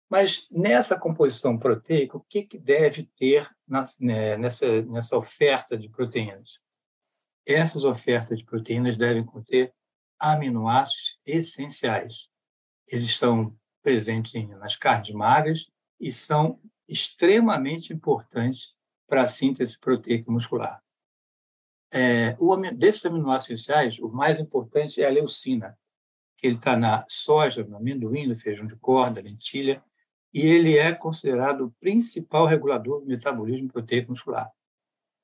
Mas 0.09 0.49
nessa 0.51 0.99
composição 0.99 1.57
proteica, 1.57 2.17
o 2.17 2.25
que, 2.29 2.43
que 2.43 2.59
deve 2.59 3.05
ter 3.17 3.49
na, 3.67 3.89
né, 4.01 4.37
nessa, 4.37 4.83
nessa 4.83 5.17
oferta 5.17 5.79
de 5.79 5.89
proteínas? 5.89 6.61
Essas 7.47 7.85
ofertas 7.85 8.39
de 8.39 8.45
proteínas 8.45 8.97
devem 8.97 9.25
conter 9.25 9.73
aminoácidos 10.19 11.19
essenciais. 11.25 12.29
Eles 12.89 13.05
estão 13.05 13.57
presentes 13.83 14.33
nas 14.49 14.77
carnes 14.77 15.13
magras 15.13 15.71
e 15.99 16.13
são 16.13 16.61
extremamente 16.89 17.93
importantes 17.93 18.75
para 19.11 19.23
a 19.23 19.29
síntese 19.29 19.77
proteica 19.77 20.31
muscular. 20.31 20.81
É, 21.93 22.37
o, 22.39 22.57
desses 22.71 23.05
aminoácidos 23.05 23.63
essenciais, 23.63 23.99
o 23.99 24.09
mais 24.09 24.39
importante 24.39 25.03
é 25.03 25.07
a 25.07 25.11
leucina, 25.11 25.77
que 26.39 26.47
ele 26.47 26.57
está 26.57 26.77
na 26.77 27.05
soja, 27.09 27.65
no 27.65 27.77
amendoim, 27.77 28.29
no 28.29 28.37
feijão 28.37 28.67
de 28.67 28.77
corda, 28.77 29.21
lentilha, 29.21 29.83
e 30.33 30.47
ele 30.47 30.79
é 30.79 30.93
considerado 30.95 31.67
o 31.67 31.71
principal 31.81 32.47
regulador 32.47 33.01
do 33.01 33.07
metabolismo 33.07 33.69
proteico 33.69 34.13
muscular. 34.13 34.49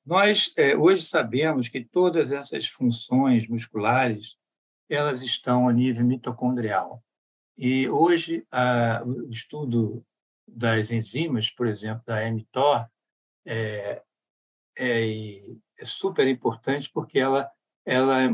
Nós 0.05 0.51
é, 0.57 0.75
hoje 0.75 1.03
sabemos 1.03 1.69
que 1.69 1.83
todas 1.83 2.29
essas 2.29 2.67
funções 2.67 3.47
musculares 3.47 4.37
elas 4.89 5.21
estão 5.21 5.67
a 5.67 5.73
nível 5.73 6.05
mitocondrial. 6.05 7.01
E 7.57 7.87
hoje 7.89 8.45
a, 8.51 9.01
o 9.05 9.29
estudo 9.29 10.05
das 10.45 10.91
enzimas, 10.91 11.49
por 11.49 11.67
exemplo, 11.67 12.03
da 12.05 12.29
mTOR, 12.29 12.87
é, 13.47 14.03
é, 14.77 15.39
é 15.79 15.85
super 15.85 16.27
importante 16.27 16.91
porque 16.93 17.17
ela, 17.19 17.49
ela 17.85 18.23
é 18.23 18.27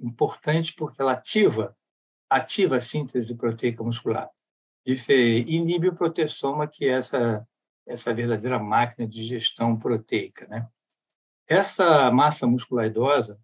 importante 0.00 0.74
porque 0.74 1.00
ela 1.00 1.12
ativa 1.12 1.76
ativa 2.28 2.76
a 2.76 2.80
síntese 2.80 3.36
proteica 3.36 3.84
muscular. 3.84 4.28
Inibe 4.86 5.88
o 5.88 5.94
protessoma, 5.94 6.66
que 6.66 6.84
é 6.86 6.92
essa, 6.92 7.46
essa 7.86 8.12
verdadeira 8.12 8.58
máquina 8.58 9.06
de 9.06 9.24
gestão 9.24 9.78
proteica. 9.78 10.46
Né? 10.48 10.68
Essa 11.48 12.10
massa 12.10 12.46
muscular 12.46 12.86
idosa 12.86 13.40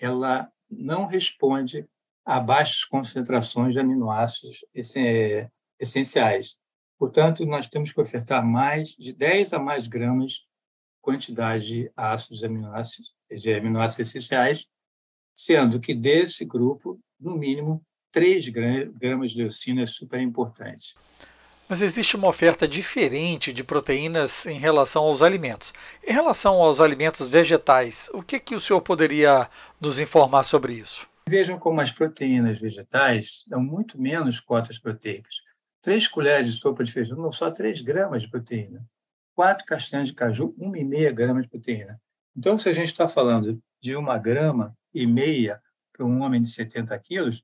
ela 0.00 0.50
não 0.70 1.06
responde 1.06 1.86
a 2.24 2.40
baixas 2.40 2.84
concentrações 2.84 3.74
de 3.74 3.80
aminoácidos 3.80 4.64
essenciais. 5.78 6.56
Portanto, 6.98 7.44
nós 7.44 7.68
temos 7.68 7.92
que 7.92 8.00
ofertar 8.00 8.44
mais 8.44 8.90
de 8.90 9.12
10 9.12 9.52
a 9.52 9.58
mais 9.58 9.86
gramas 9.86 10.46
quantidade 11.02 11.66
de 11.66 11.92
ácidos 11.96 12.42
aminoácidos, 12.44 13.12
de 13.30 13.52
aminoácidos 13.52 14.08
essenciais, 14.08 14.66
sendo 15.34 15.80
que 15.80 15.94
desse 15.94 16.44
grupo, 16.44 16.98
no 17.20 17.36
mínimo, 17.36 17.82
3 18.12 18.48
gramas 18.48 19.32
de 19.32 19.38
leucina 19.38 19.82
é 19.82 19.86
super 19.86 20.20
importante. 20.20 20.94
Mas 21.68 21.80
existe 21.80 22.16
uma 22.16 22.28
oferta 22.28 22.68
diferente 22.68 23.52
de 23.52 23.64
proteínas 23.64 24.44
em 24.44 24.58
relação 24.58 25.04
aos 25.04 25.22
alimentos. 25.22 25.72
Em 26.06 26.12
relação 26.12 26.54
aos 26.56 26.80
alimentos 26.80 27.28
vegetais, 27.28 28.10
o 28.12 28.22
que, 28.22 28.38
que 28.38 28.54
o 28.54 28.60
senhor 28.60 28.82
poderia 28.82 29.48
nos 29.80 29.98
informar 29.98 30.42
sobre 30.42 30.74
isso? 30.74 31.08
Vejam 31.26 31.58
como 31.58 31.80
as 31.80 31.90
proteínas 31.90 32.58
vegetais 32.58 33.42
dão 33.46 33.62
muito 33.62 33.98
menos 33.98 34.38
cotas 34.38 34.78
proteicas. 34.78 35.36
Três 35.80 36.06
colheres 36.06 36.52
de 36.52 36.60
sopa 36.60 36.84
de 36.84 36.92
feijão 36.92 37.16
dão 37.16 37.32
só 37.32 37.50
3 37.50 37.80
gramas 37.80 38.22
de 38.22 38.30
proteína. 38.30 38.84
Quatro 39.42 39.66
castanhas 39.66 40.06
de 40.06 40.14
caju, 40.14 40.54
1,5 40.56 41.12
gramas 41.12 41.42
de 41.42 41.48
proteína. 41.48 42.00
Então, 42.36 42.56
se 42.56 42.68
a 42.68 42.72
gente 42.72 42.92
está 42.92 43.08
falando 43.08 43.60
de 43.80 43.96
uma 43.96 44.16
grama 44.16 44.72
e 44.94 45.04
meia 45.04 45.60
para 45.92 46.06
um 46.06 46.22
homem 46.22 46.40
de 46.40 46.48
70 46.48 46.96
quilos, 47.00 47.42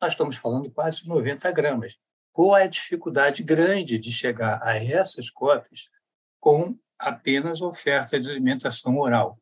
nós 0.00 0.12
estamos 0.12 0.36
falando 0.36 0.68
de 0.68 0.70
quase 0.70 1.04
90 1.08 1.50
gramas. 1.50 1.98
Qual 2.30 2.56
é 2.56 2.62
a 2.62 2.68
dificuldade 2.68 3.42
grande 3.42 3.98
de 3.98 4.12
chegar 4.12 4.62
a 4.62 4.76
essas 4.76 5.28
cotas 5.28 5.90
com 6.38 6.78
apenas 6.96 7.60
oferta 7.60 8.20
de 8.20 8.30
alimentação 8.30 8.96
oral? 9.00 9.36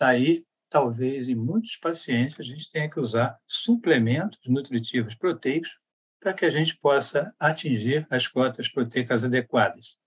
Daí, 0.00 0.46
talvez, 0.70 1.28
em 1.28 1.34
muitos 1.34 1.76
pacientes, 1.76 2.40
a 2.40 2.42
gente 2.42 2.70
tenha 2.70 2.88
que 2.88 2.98
usar 2.98 3.38
suplementos 3.46 4.40
nutritivos 4.46 5.14
proteicos 5.14 5.78
para 6.18 6.32
que 6.32 6.46
a 6.46 6.50
gente 6.50 6.74
possa 6.78 7.30
atingir 7.38 8.06
as 8.08 8.26
cotas 8.26 8.66
proteicas 8.66 9.24
adequadas. 9.24 10.00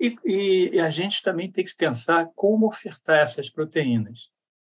E, 0.00 0.16
e, 0.24 0.70
e, 0.74 0.80
a 0.80 0.90
gente 0.90 1.22
também 1.22 1.50
tem 1.50 1.64
que 1.64 1.74
pensar 1.74 2.30
como 2.34 2.66
ofertar 2.66 3.18
essas 3.18 3.48
proteínas. 3.48 4.30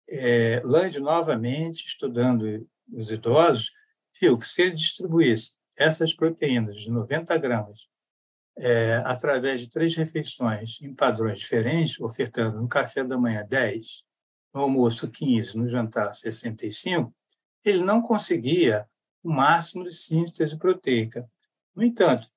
É, 0.08 0.62
Land, 0.64 1.00
novamente, 1.00 1.86
estudando 1.86 2.66
os 2.92 3.10
idosos, 3.10 3.72
viu 4.18 4.38
que 4.38 4.48
se 4.48 4.62
ele 4.62 4.74
distribuísse 4.74 5.56
essas 5.76 6.14
proteínas 6.14 6.76
de 6.76 6.90
90 6.90 7.36
gramas 7.38 7.88
é, 8.58 9.02
através 9.04 9.60
de 9.60 9.70
três 9.70 9.94
refeições 9.94 10.80
em 10.82 10.94
padrões 10.94 11.38
diferentes, 11.38 12.00
ofertando 12.00 12.60
no 12.60 12.68
café 12.68 13.04
da 13.04 13.16
manhã 13.16 13.44
10, 13.48 14.02
no 14.52 14.62
almoço 14.62 15.08
15, 15.10 15.56
no 15.56 15.68
jantar 15.68 16.12
65, 16.12 17.14
ele 17.64 17.82
não 17.84 18.02
conseguia 18.02 18.88
o 19.22 19.30
máximo 19.30 19.84
de 19.84 19.94
síntese 19.94 20.58
proteica. 20.58 21.28
No 21.74 21.84
entanto, 21.84 22.28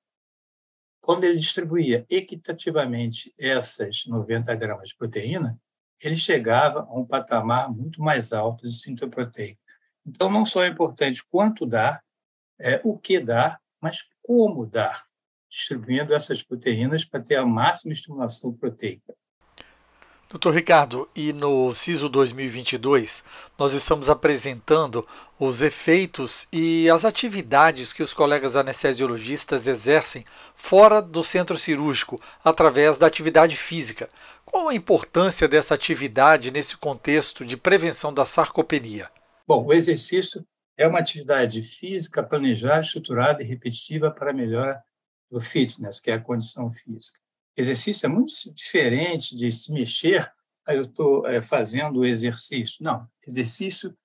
quando 1.02 1.24
ele 1.24 1.36
distribuía 1.36 2.06
equitativamente 2.08 3.34
essas 3.38 4.06
90 4.06 4.54
gramas 4.54 4.90
de 4.90 4.96
proteína, 4.96 5.60
ele 6.00 6.16
chegava 6.16 6.86
a 6.88 6.94
um 6.98 7.04
patamar 7.04 7.70
muito 7.70 8.00
mais 8.00 8.32
alto 8.32 8.64
de 8.64 8.72
síntese 8.72 9.10
proteica. 9.10 9.60
Então, 10.06 10.30
não 10.30 10.46
só 10.46 10.62
é 10.62 10.68
importante 10.68 11.22
quanto 11.28 11.66
dar, 11.66 12.02
é, 12.60 12.80
o 12.84 12.96
que 12.96 13.18
dar, 13.18 13.60
mas 13.80 14.08
como 14.22 14.64
dar, 14.64 15.04
distribuindo 15.50 16.14
essas 16.14 16.42
proteínas 16.42 17.04
para 17.04 17.20
ter 17.20 17.34
a 17.34 17.44
máxima 17.44 17.92
estimulação 17.92 18.52
proteica. 18.54 19.12
Doutor 20.32 20.54
Ricardo, 20.54 21.06
e 21.14 21.30
no 21.30 21.74
CISO 21.74 22.08
2022 22.08 23.22
nós 23.58 23.74
estamos 23.74 24.08
apresentando 24.08 25.06
os 25.38 25.60
efeitos 25.60 26.48
e 26.50 26.88
as 26.88 27.04
atividades 27.04 27.92
que 27.92 28.02
os 28.02 28.14
colegas 28.14 28.56
anestesiologistas 28.56 29.66
exercem 29.66 30.24
fora 30.56 31.02
do 31.02 31.22
centro 31.22 31.58
cirúrgico 31.58 32.18
através 32.42 32.96
da 32.96 33.06
atividade 33.06 33.56
física. 33.56 34.08
Qual 34.42 34.70
a 34.70 34.74
importância 34.74 35.46
dessa 35.46 35.74
atividade 35.74 36.50
nesse 36.50 36.78
contexto 36.78 37.44
de 37.44 37.58
prevenção 37.58 38.10
da 38.12 38.24
sarcopenia? 38.24 39.10
Bom, 39.46 39.66
o 39.66 39.72
exercício 39.74 40.42
é 40.78 40.88
uma 40.88 41.00
atividade 41.00 41.60
física 41.60 42.22
planejada, 42.22 42.80
estruturada 42.80 43.42
e 43.42 43.46
repetitiva 43.46 44.10
para 44.10 44.30
a 44.30 44.34
melhora 44.34 44.82
do 45.30 45.42
fitness, 45.42 46.00
que 46.00 46.10
é 46.10 46.14
a 46.14 46.18
condição 46.18 46.72
física. 46.72 47.21
Exercício 47.56 48.06
é 48.06 48.08
muito 48.08 48.32
diferente 48.54 49.36
de 49.36 49.52
se 49.52 49.72
mexer, 49.72 50.32
aí 50.66 50.76
eu 50.76 50.84
estou 50.84 51.26
é, 51.26 51.42
fazendo 51.42 52.00
o 52.00 52.04
exercício. 52.04 52.82
Não, 52.82 53.06
exercício 53.26 53.96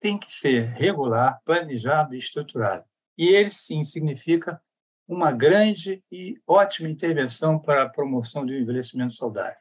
tem 0.00 0.18
que 0.18 0.30
ser 0.30 0.64
regular, 0.66 1.40
planejado 1.44 2.14
e 2.14 2.18
estruturado. 2.18 2.84
E 3.16 3.28
ele, 3.28 3.50
sim, 3.50 3.82
significa 3.82 4.60
uma 5.08 5.30
grande 5.30 6.02
e 6.10 6.40
ótima 6.46 6.88
intervenção 6.88 7.58
para 7.58 7.82
a 7.82 7.88
promoção 7.88 8.44
de 8.44 8.52
um 8.52 8.58
envelhecimento 8.58 9.14
saudável. 9.14 9.58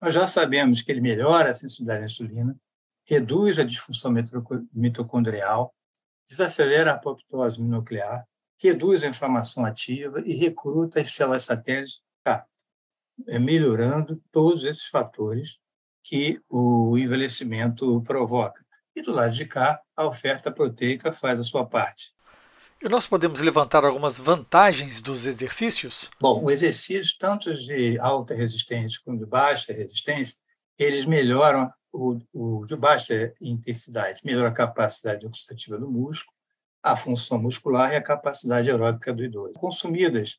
Nós 0.00 0.14
já 0.14 0.26
sabemos 0.26 0.80
que 0.80 0.90
ele 0.90 1.02
melhora 1.02 1.50
a 1.50 1.54
sensibilidade 1.54 2.02
à 2.02 2.04
insulina, 2.06 2.56
reduz 3.06 3.58
a 3.58 3.64
disfunção 3.64 4.12
mitocondrial, 4.72 5.74
desacelera 6.26 6.92
a 6.92 6.94
apoptose 6.94 7.60
nuclear, 7.60 8.26
reduz 8.58 9.02
a 9.02 9.08
inflamação 9.08 9.64
ativa 9.64 10.20
e 10.24 10.32
recruta 10.34 11.00
as 11.00 11.12
células 11.12 11.42
satélites, 11.42 12.02
é, 12.26 12.42
melhorando 13.38 14.20
todos 14.30 14.64
esses 14.64 14.86
fatores 14.86 15.58
que 16.02 16.40
o 16.48 16.96
envelhecimento 16.98 18.00
provoca. 18.02 18.64
E 18.94 19.02
do 19.02 19.12
lado 19.12 19.32
de 19.32 19.46
cá, 19.46 19.80
a 19.96 20.06
oferta 20.06 20.50
proteica 20.50 21.12
faz 21.12 21.38
a 21.38 21.44
sua 21.44 21.64
parte. 21.64 22.12
E 22.82 22.88
nós 22.88 23.06
podemos 23.06 23.40
levantar 23.40 23.84
algumas 23.84 24.18
vantagens 24.18 25.00
dos 25.00 25.26
exercícios? 25.26 26.10
Bom, 26.18 26.42
o 26.44 26.50
exercício, 26.50 27.14
tanto 27.18 27.54
de 27.54 27.98
alta 27.98 28.34
resistência 28.34 28.98
como 29.04 29.18
de 29.18 29.26
baixa 29.26 29.72
resistência, 29.72 30.38
eles 30.78 31.04
melhoram 31.04 31.70
o, 31.92 32.18
o 32.32 32.64
de 32.64 32.74
baixa 32.76 33.34
intensidade, 33.40 34.22
melhora 34.24 34.48
a 34.48 34.52
capacidade 34.52 35.26
oxidativa 35.26 35.76
do 35.78 35.90
músculo, 35.90 36.34
a 36.82 36.96
função 36.96 37.40
muscular 37.40 37.92
e 37.92 37.96
a 37.96 38.02
capacidade 38.02 38.70
aeróbica 38.70 39.12
do 39.12 39.22
idoso. 39.22 39.52
Consumidas 39.54 40.38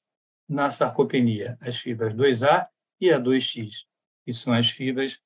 na 0.52 0.70
sarcopenia 0.70 1.58
as 1.62 1.78
fibras 1.78 2.14
2A 2.14 2.68
e 3.00 3.10
a 3.10 3.18
2X, 3.18 3.86
que 4.26 4.34
são 4.34 4.52
as 4.52 4.70
fibras 4.70 5.18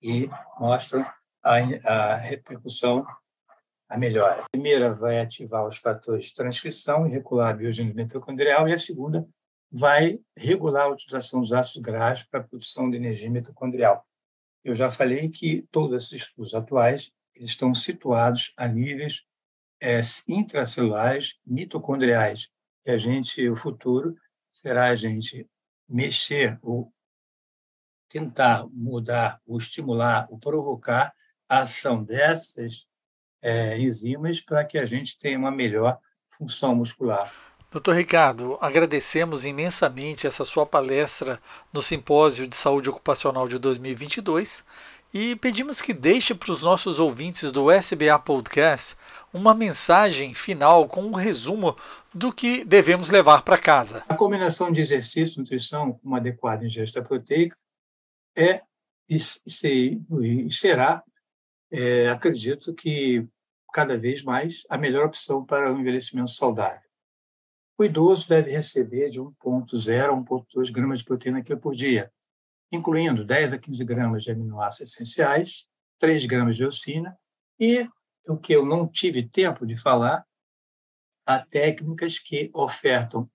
que 0.00 0.28
mostram 0.58 1.06
a, 1.44 1.56
a 1.84 2.16
repercussão, 2.16 3.06
a 3.86 3.98
melhora. 3.98 4.42
A 4.42 4.48
primeira 4.48 4.94
vai 4.94 5.20
ativar 5.20 5.66
os 5.66 5.76
fatores 5.76 6.24
de 6.24 6.34
transcrição 6.34 7.06
e 7.06 7.10
regular 7.10 7.50
a 7.50 7.52
biogênese 7.52 7.94
mitocondrial, 7.94 8.66
e 8.66 8.72
a 8.72 8.78
segunda 8.78 9.28
vai 9.70 10.18
regular 10.34 10.84
a 10.84 10.92
utilização 10.92 11.40
dos 11.40 11.52
ácidos 11.52 11.82
graxos 11.82 12.26
para 12.26 12.40
a 12.40 12.44
produção 12.44 12.90
de 12.90 12.96
energia 12.96 13.30
mitocondrial. 13.30 14.02
Eu 14.64 14.74
já 14.74 14.90
falei 14.90 15.28
que 15.28 15.68
todos 15.70 15.94
esses 15.94 16.22
estudos 16.22 16.54
atuais 16.54 17.12
eles 17.34 17.50
estão 17.50 17.74
situados 17.74 18.54
a 18.56 18.66
níveis 18.66 19.24
é, 19.80 20.00
intracelulares 20.26 21.34
mitocondriais. 21.44 22.48
E 22.84 22.90
a 22.90 22.96
gente, 22.96 23.48
o 23.48 23.56
futuro, 23.56 24.16
será 24.50 24.86
a 24.86 24.96
gente 24.96 25.48
mexer 25.88 26.58
ou 26.62 26.92
tentar 28.08 28.66
mudar, 28.70 29.40
ou 29.46 29.56
estimular, 29.56 30.26
ou 30.30 30.38
provocar 30.38 31.14
a 31.48 31.60
ação 31.60 32.02
dessas 32.02 32.86
é, 33.40 33.78
enzimas 33.78 34.40
para 34.40 34.64
que 34.64 34.78
a 34.78 34.84
gente 34.84 35.18
tenha 35.18 35.38
uma 35.38 35.50
melhor 35.50 35.98
função 36.28 36.74
muscular. 36.74 37.32
Doutor 37.70 37.96
Ricardo, 37.96 38.58
agradecemos 38.60 39.46
imensamente 39.46 40.26
essa 40.26 40.44
sua 40.44 40.66
palestra 40.66 41.40
no 41.72 41.80
Simpósio 41.80 42.46
de 42.46 42.54
Saúde 42.54 42.90
Ocupacional 42.90 43.48
de 43.48 43.58
2022 43.58 44.62
e 45.12 45.36
pedimos 45.36 45.80
que 45.80 45.94
deixe 45.94 46.34
para 46.34 46.52
os 46.52 46.62
nossos 46.62 46.98
ouvintes 46.98 47.50
do 47.50 47.70
SBA 47.70 48.18
Podcast 48.18 48.94
uma 49.32 49.54
mensagem 49.54 50.34
final 50.34 50.88
com 50.88 51.02
um 51.02 51.12
resumo 51.12 51.76
do 52.12 52.32
que 52.32 52.64
devemos 52.64 53.10
levar 53.10 53.42
para 53.42 53.58
casa. 53.58 54.04
A 54.08 54.14
combinação 54.14 54.70
de 54.70 54.80
exercício 54.80 55.36
e 55.36 55.38
nutrição 55.38 55.98
uma 56.02 56.18
adequada 56.18 56.64
ingesta 56.64 57.02
proteica 57.02 57.56
é 58.36 58.62
e 59.08 60.50
será, 60.50 61.02
é, 61.70 62.08
acredito 62.08 62.74
que 62.74 63.26
cada 63.72 63.98
vez 63.98 64.22
mais, 64.22 64.64
a 64.68 64.76
melhor 64.76 65.06
opção 65.06 65.44
para 65.44 65.72
o 65.72 65.80
envelhecimento 65.80 66.30
saudável. 66.30 66.88
O 67.78 67.84
idoso 67.84 68.28
deve 68.28 68.50
receber 68.50 69.08
de 69.08 69.18
1,0 69.18 70.04
a 70.04 70.12
1,2 70.12 70.70
gramas 70.70 70.98
de 70.98 71.04
proteína 71.06 71.42
por 71.56 71.74
dia, 71.74 72.12
incluindo 72.70 73.24
10 73.24 73.54
a 73.54 73.58
15 73.58 73.84
gramas 73.84 74.22
de 74.22 74.30
aminoácidos 74.30 74.92
essenciais, 74.92 75.66
3 75.98 76.26
gramas 76.26 76.56
de 76.56 76.62
leucina 76.62 77.16
e, 77.58 77.88
o 78.28 78.36
que 78.36 78.52
eu 78.52 78.64
não 78.64 78.86
tive 78.86 79.28
tempo 79.28 79.66
de 79.66 79.76
falar, 79.76 80.26
há 81.26 81.38
técnicas 81.38 82.18
que 82.18 82.50
ofertam 82.54 83.30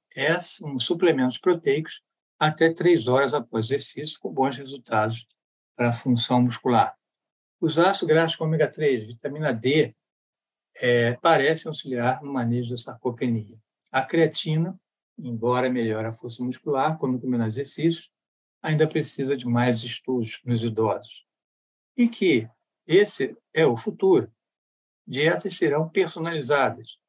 um 0.64 0.80
suplementos 0.80 1.38
proteicos 1.38 2.02
até 2.40 2.72
3 2.72 3.08
horas 3.08 3.34
após 3.34 3.66
exercício, 3.66 4.20
com 4.20 4.32
bons 4.32 4.58
resultados 4.58 5.28
para 5.76 5.90
a 5.90 5.94
função 5.94 6.42
muscular. 6.42 6.96
Os 7.60 7.78
ácidos 7.78 8.08
graxos 8.08 8.40
ômega 8.40 8.70
3, 8.70 9.08
vitamina 9.08 9.52
D, 9.52 9.96
é, 10.80 11.14
parecem 11.16 11.70
auxiliar 11.70 12.22
no 12.22 12.32
manejo 12.32 12.72
da 12.72 12.78
sarcopenia. 12.78 13.58
A 13.92 14.04
creatina, 14.04 14.80
embora 15.18 15.70
melhore 15.70 16.08
a 16.08 16.14
força 16.14 16.44
muscular, 16.44 16.98
como 16.98 17.18
no 17.18 17.46
exercícios, 17.46 18.12
ainda 18.62 18.88
precisa 18.88 19.36
de 19.36 19.48
mais 19.48 19.84
estudos 19.84 20.40
nos 20.46 20.64
idosos. 20.64 21.26
E 21.96 22.08
que 22.08 22.48
esse 22.86 23.36
é 23.54 23.66
o 23.66 23.76
futuro. 23.76 24.32
Dietas 25.08 25.56
serão 25.56 25.88
personalizadas, 25.88 27.00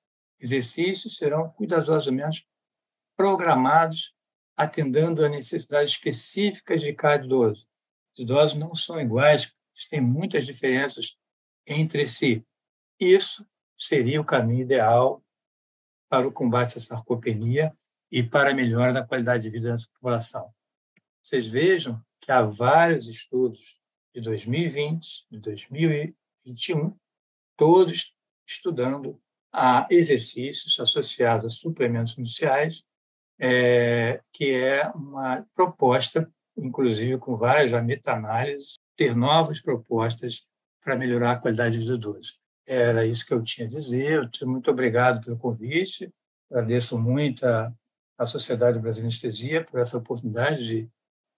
exercícios 0.41 1.17
serão 1.17 1.51
cuidadosamente 1.51 2.49
programados, 3.17 4.15
atendendo 4.57 5.25
às 5.25 5.31
necessidades 5.31 5.91
específicas 5.91 6.81
de 6.81 6.93
cada 6.93 7.25
idoso. 7.25 7.67
Os 8.15 8.23
idosos 8.23 8.57
não 8.57 8.75
são 8.75 9.01
iguais, 9.01 9.53
têm 9.91 10.01
muitas 10.01 10.47
diferenças 10.47 11.17
entre 11.67 12.07
si. 12.07 12.47
Isso 13.01 13.45
seria 13.77 14.21
o 14.21 14.25
caminho 14.25 14.63
ideal 14.63 15.23
para 16.09 16.27
o 16.27 16.33
combate 16.33 16.79
à 16.79 16.81
sarcopenia 16.81 17.73
e 18.11 18.23
para 18.23 18.51
a 18.51 18.55
melhora 18.55 18.93
da 18.93 19.05
qualidade 19.05 19.43
de 19.45 19.51
vida 19.51 19.75
da 19.75 19.83
população. 19.95 20.53
Vocês 21.21 21.49
vejam 21.49 22.01
que 22.21 22.31
há 22.31 22.43
vários 22.43 23.09
estudos 23.09 23.81
de 24.15 24.21
2020, 24.21 25.27
de 25.31 25.39
2021, 25.39 26.97
todos 27.59 28.15
estudando 28.47 29.21
a 29.53 29.87
exercícios 29.91 30.79
associados 30.79 31.45
a 31.45 31.51
suplementos 31.51 32.17
nutricionais, 32.17 32.83
é, 33.41 34.21
que 34.33 34.53
é 34.55 34.89
uma 34.95 35.45
proposta, 35.55 36.31
inclusive 36.57 37.19
com 37.19 37.37
várias 37.37 37.71
meta-análises, 37.85 38.79
ter 38.97 39.15
novas 39.15 39.61
propostas 39.61 40.47
para 40.83 40.97
melhorar 40.97 41.33
a 41.33 41.37
qualidade 41.37 41.75
de 41.75 41.81
vida 41.81 41.99
do 41.99 42.11
idoso. 42.11 42.35
Era 42.67 43.05
isso 43.05 43.27
que 43.27 43.35
eu 43.35 43.43
tinha 43.43 43.67
a 43.67 43.71
dizer. 43.71 44.31
Muito 44.43 44.71
obrigado 44.71 45.25
pelo 45.25 45.39
convite. 45.39 46.13
Agradeço 46.51 46.99
muito 46.99 47.45
à, 47.45 47.73
à 48.17 48.27
Sociedade 48.27 48.79
Brasileira 48.79 49.11
de 49.11 49.17
Anestesia 49.17 49.65
por 49.65 49.81
essa 49.81 49.99
oportunidade 49.99 50.65
de, 50.65 50.91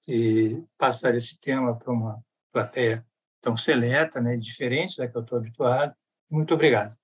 de 0.07 0.65
passar 0.77 1.15
esse 1.15 1.39
tema 1.39 1.77
para 1.77 1.93
uma 1.93 2.23
plateia 2.53 3.07
tão 3.41 3.57
seleta, 3.57 4.21
né, 4.21 4.37
diferente 4.37 4.97
da 4.99 5.09
que 5.09 5.17
eu 5.17 5.23
estou 5.23 5.39
habituado. 5.39 5.95
Muito 6.31 6.55
obrigado. 6.55 6.97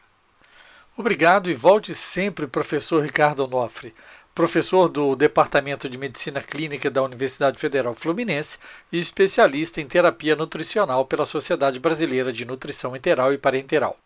Obrigado 0.97 1.51
e 1.51 1.55
volte 1.55 1.95
sempre, 1.95 2.47
professor 2.47 3.03
Ricardo 3.03 3.45
Onofre, 3.45 3.93
professor 4.35 4.89
do 4.89 5.17
Departamento 5.17 5.89
de 5.89 5.99
Medicina 5.99 6.41
Clínica 6.41 6.91
da 6.91 7.03
Universidade 7.03 7.59
Federal 7.59 7.95
Fluminense 7.95 8.59
e 8.93 8.99
especialista 8.99 9.81
em 9.81 9.87
terapia 9.87 10.37
nutricional 10.37 11.05
pela 11.05 11.27
Sociedade 11.27 11.81
Brasileira 11.81 12.33
de 12.33 12.45
Nutrição 12.45 12.95
Enteral 12.95 13.33
e 13.33 13.39
Parenteral. 13.39 13.99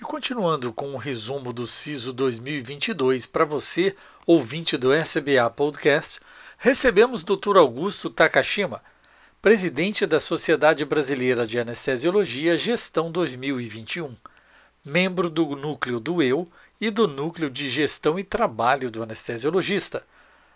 E 0.00 0.02
continuando 0.02 0.72
com 0.72 0.92
o 0.92 0.98
resumo 0.98 1.52
do 1.52 1.66
CISO 1.66 2.12
2022 2.12 3.24
para 3.24 3.44
você, 3.44 3.94
ouvinte 4.26 4.76
do 4.76 4.92
SBA 4.92 5.48
Podcast, 5.50 6.20
recebemos 6.58 7.24
Dr. 7.24 7.56
Augusto 7.56 8.10
Takashima, 8.10 8.82
presidente 9.40 10.06
da 10.06 10.20
Sociedade 10.20 10.84
Brasileira 10.84 11.46
de 11.46 11.58
Anestesiologia 11.58 12.58
Gestão 12.58 13.10
2021, 13.10 14.14
membro 14.86 15.28
do 15.28 15.44
núcleo 15.56 15.98
do 15.98 16.22
Eu 16.22 16.46
e 16.80 16.90
do 16.90 17.08
núcleo 17.08 17.50
de 17.50 17.68
Gestão 17.68 18.16
e 18.20 18.22
Trabalho 18.22 18.88
do 18.88 19.02
Anestesiologista, 19.02 20.06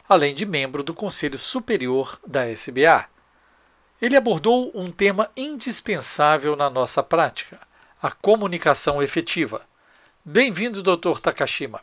além 0.09 0.33
de 0.33 0.47
membro 0.47 0.85
do 0.85 0.95
Conselho 0.95 1.37
Superior 1.37 2.17
da 2.25 2.49
SBA. 2.49 3.07
Ele 4.01 4.17
abordou 4.17 4.71
um 4.73 4.89
tema 4.89 5.29
indispensável 5.37 6.55
na 6.55 6.71
nossa 6.71 7.03
prática 7.03 7.59
a 8.01 8.13
comunicação 8.13 9.03
efetiva. 9.03 9.63
Bem-vindo, 10.25 10.81
Dr. 10.81 11.19
Takashima. 11.21 11.81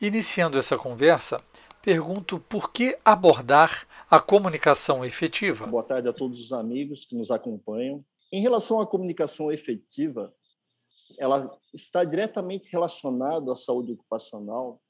Iniciando 0.00 0.58
essa 0.58 0.76
conversa, 0.76 1.40
pergunto 1.80 2.40
por 2.40 2.72
que 2.72 2.98
abordar 3.04 3.86
a 4.10 4.18
comunicação 4.18 5.04
efetiva. 5.04 5.64
Boa 5.68 5.84
tarde 5.84 6.08
a 6.08 6.12
todos 6.12 6.40
os 6.40 6.52
amigos 6.52 7.04
que 7.04 7.14
nos 7.14 7.30
acompanham. 7.30 8.04
Em 8.32 8.42
relação 8.42 8.80
à 8.80 8.86
comunicação 8.86 9.50
efetiva, 9.52 10.34
ela 11.18 11.58
está 11.74 12.04
diretamente 12.04 12.68
relacionada 12.70 13.52
à 13.52 13.56
saúde 13.56 13.92
ocupacional, 13.92 14.80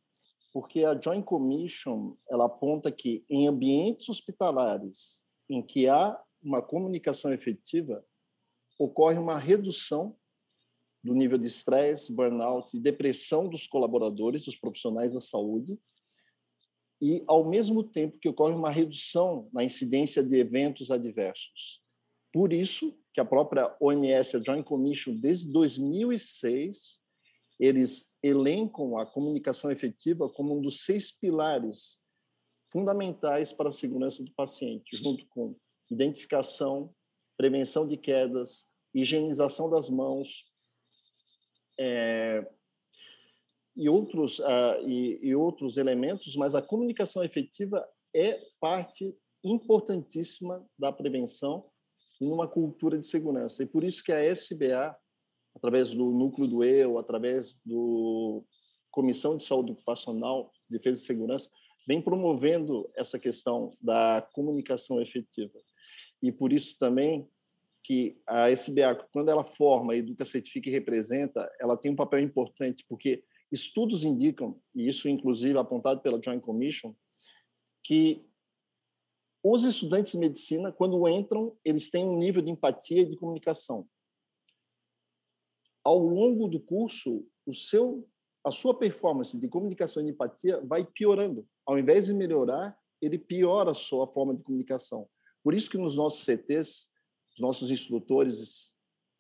porque 0.53 0.85
a 0.85 0.99
Joint 0.99 1.25
Commission 1.25 2.15
ela 2.31 2.47
aponta 2.47 2.93
que 2.93 3.25
em 3.29 3.47
ambientes 3.49 4.09
hospitalares 4.09 5.25
em 5.49 5.63
que 5.63 5.89
há 5.89 6.21
uma 6.43 6.63
comunicação 6.63 7.33
efetiva, 7.33 8.05
ocorre 8.79 9.19
uma 9.19 9.39
redução 9.39 10.17
do 11.03 11.15
nível 11.15 11.39
de 11.39 11.47
estresse, 11.47 12.13
burnout 12.13 12.77
e 12.77 12.81
depressão 12.81 13.49
dos 13.49 13.67
colaboradores, 13.67 14.45
dos 14.45 14.57
profissionais 14.57 15.15
da 15.15 15.21
saúde, 15.21 15.79
e 17.01 17.23
ao 17.27 17.49
mesmo 17.49 17.85
tempo 17.85 18.19
que 18.19 18.29
ocorre 18.29 18.55
uma 18.55 18.71
redução 18.71 19.49
na 19.53 19.63
incidência 19.63 20.23
de 20.23 20.37
eventos 20.37 20.91
adversos. 20.91 21.81
Por 22.33 22.53
isso 22.53 22.97
que 23.19 23.21
a 23.21 23.25
própria 23.25 23.77
OMS, 23.81 24.37
a 24.37 24.41
Joint 24.41 24.63
Commission, 24.63 25.13
desde 25.17 25.51
2006, 25.51 27.01
eles 27.59 28.15
elencam 28.23 28.97
a 28.97 29.05
comunicação 29.05 29.73
efetiva 29.73 30.29
como 30.29 30.57
um 30.57 30.63
dos 30.63 30.85
seis 30.85 31.11
pilares 31.11 31.99
fundamentais 32.71 33.53
para 33.53 33.71
a 33.71 33.73
segurança 33.73 34.23
do 34.23 34.31
paciente, 34.35 34.97
junto 34.97 35.27
com 35.31 35.57
identificação, 35.91 36.95
prevenção 37.37 37.89
de 37.89 37.97
quedas, 37.97 38.69
higienização 38.95 39.69
das 39.69 39.91
mãos, 39.91 40.45
é, 41.77 42.49
e, 43.75 43.89
outros, 43.89 44.39
uh, 44.39 44.81
e, 44.87 45.19
e 45.27 45.35
outros 45.35 45.77
elementos, 45.77 46.37
mas 46.37 46.55
a 46.55 46.63
comunicação 46.63 47.25
efetiva 47.25 47.85
é 48.15 48.41
parte 48.61 49.13
importantíssima 49.43 50.65
da 50.79 50.93
prevenção 50.93 51.69
e 52.21 52.27
numa 52.27 52.49
cultura 52.49 52.99
de 52.99 53.07
segurança. 53.07 53.63
E 53.63 53.67
por 53.67 53.85
isso 53.85 54.03
que 54.03 54.13
a 54.13 54.23
SBA, 54.25 54.97
através 55.55 55.91
do 55.95 56.11
núcleo 56.11 56.49
do 56.49 56.65
EU, 56.65 56.99
através 56.99 57.61
do 57.65 58.45
Comissão 58.91 59.37
de 59.37 59.45
Saúde 59.45 59.73
Ocupacional, 59.73 60.53
Defesa 60.69 61.01
e 61.01 61.05
Segurança, 61.05 61.49
vem 61.87 62.03
promovendo 62.03 62.91
essa 62.95 63.19
questão 63.19 63.77
da 63.81 64.27
comunicação 64.33 65.01
efetiva. 65.01 65.59
E 66.23 66.31
por 66.31 66.53
isso 66.53 66.77
também 66.79 67.29
que 67.83 68.21
a 68.27 68.51
SBA, 68.51 68.95
quando 69.13 69.31
ela 69.31 69.43
forma, 69.43 69.97
educa, 69.97 70.25
certifica 70.25 70.69
e 70.69 70.73
representa, 70.73 71.51
ela 71.59 71.77
tem 71.77 71.91
um 71.91 71.97
papel 71.97 72.21
importante, 72.21 72.85
porque 72.87 73.25
estudos 73.51 74.05
indicam, 74.05 74.61
e 74.75 74.87
isso 74.87 75.09
inclusive 75.09 75.59
apontado 75.59 76.03
pela 76.03 76.21
Joint 76.23 76.43
Commission, 76.43 76.95
que 77.83 78.28
os 79.51 79.65
estudantes 79.65 80.13
de 80.13 80.19
medicina, 80.19 80.73
quando 80.73 81.09
entram, 81.09 81.57
eles 81.65 81.91
têm 81.91 82.05
um 82.05 82.19
nível 82.19 82.43
de 82.43 82.51
empatia 82.51 83.03
e 83.03 83.07
de 83.07 83.17
comunicação. 83.17 83.89
Ao 85.85 85.99
longo 85.99 86.49
do 86.49 86.61
curso, 86.61 87.27
o 87.47 87.53
seu, 87.53 88.07
a 88.45 88.51
sua 88.51 88.77
performance 88.79 89.39
de 89.39 89.49
comunicação 89.49 90.03
e 90.03 90.07
de 90.07 90.13
empatia 90.13 90.61
vai 90.65 90.85
piorando. 90.85 91.49
Ao 91.65 91.79
invés 91.79 92.07
de 92.07 92.15
melhorar, 92.15 92.79
ele 93.01 93.19
piora 93.19 93.71
a 93.71 93.75
sua 93.75 94.07
forma 94.07 94.35
de 94.35 94.43
comunicação. 94.43 95.09
Por 95.43 95.55
isso 95.55 95.71
que 95.71 95.79
nos 95.79 95.97
nossos 95.97 96.25
CTs 96.25 96.89
os 97.33 97.41
nossos 97.41 97.71
instrutores 97.71 98.73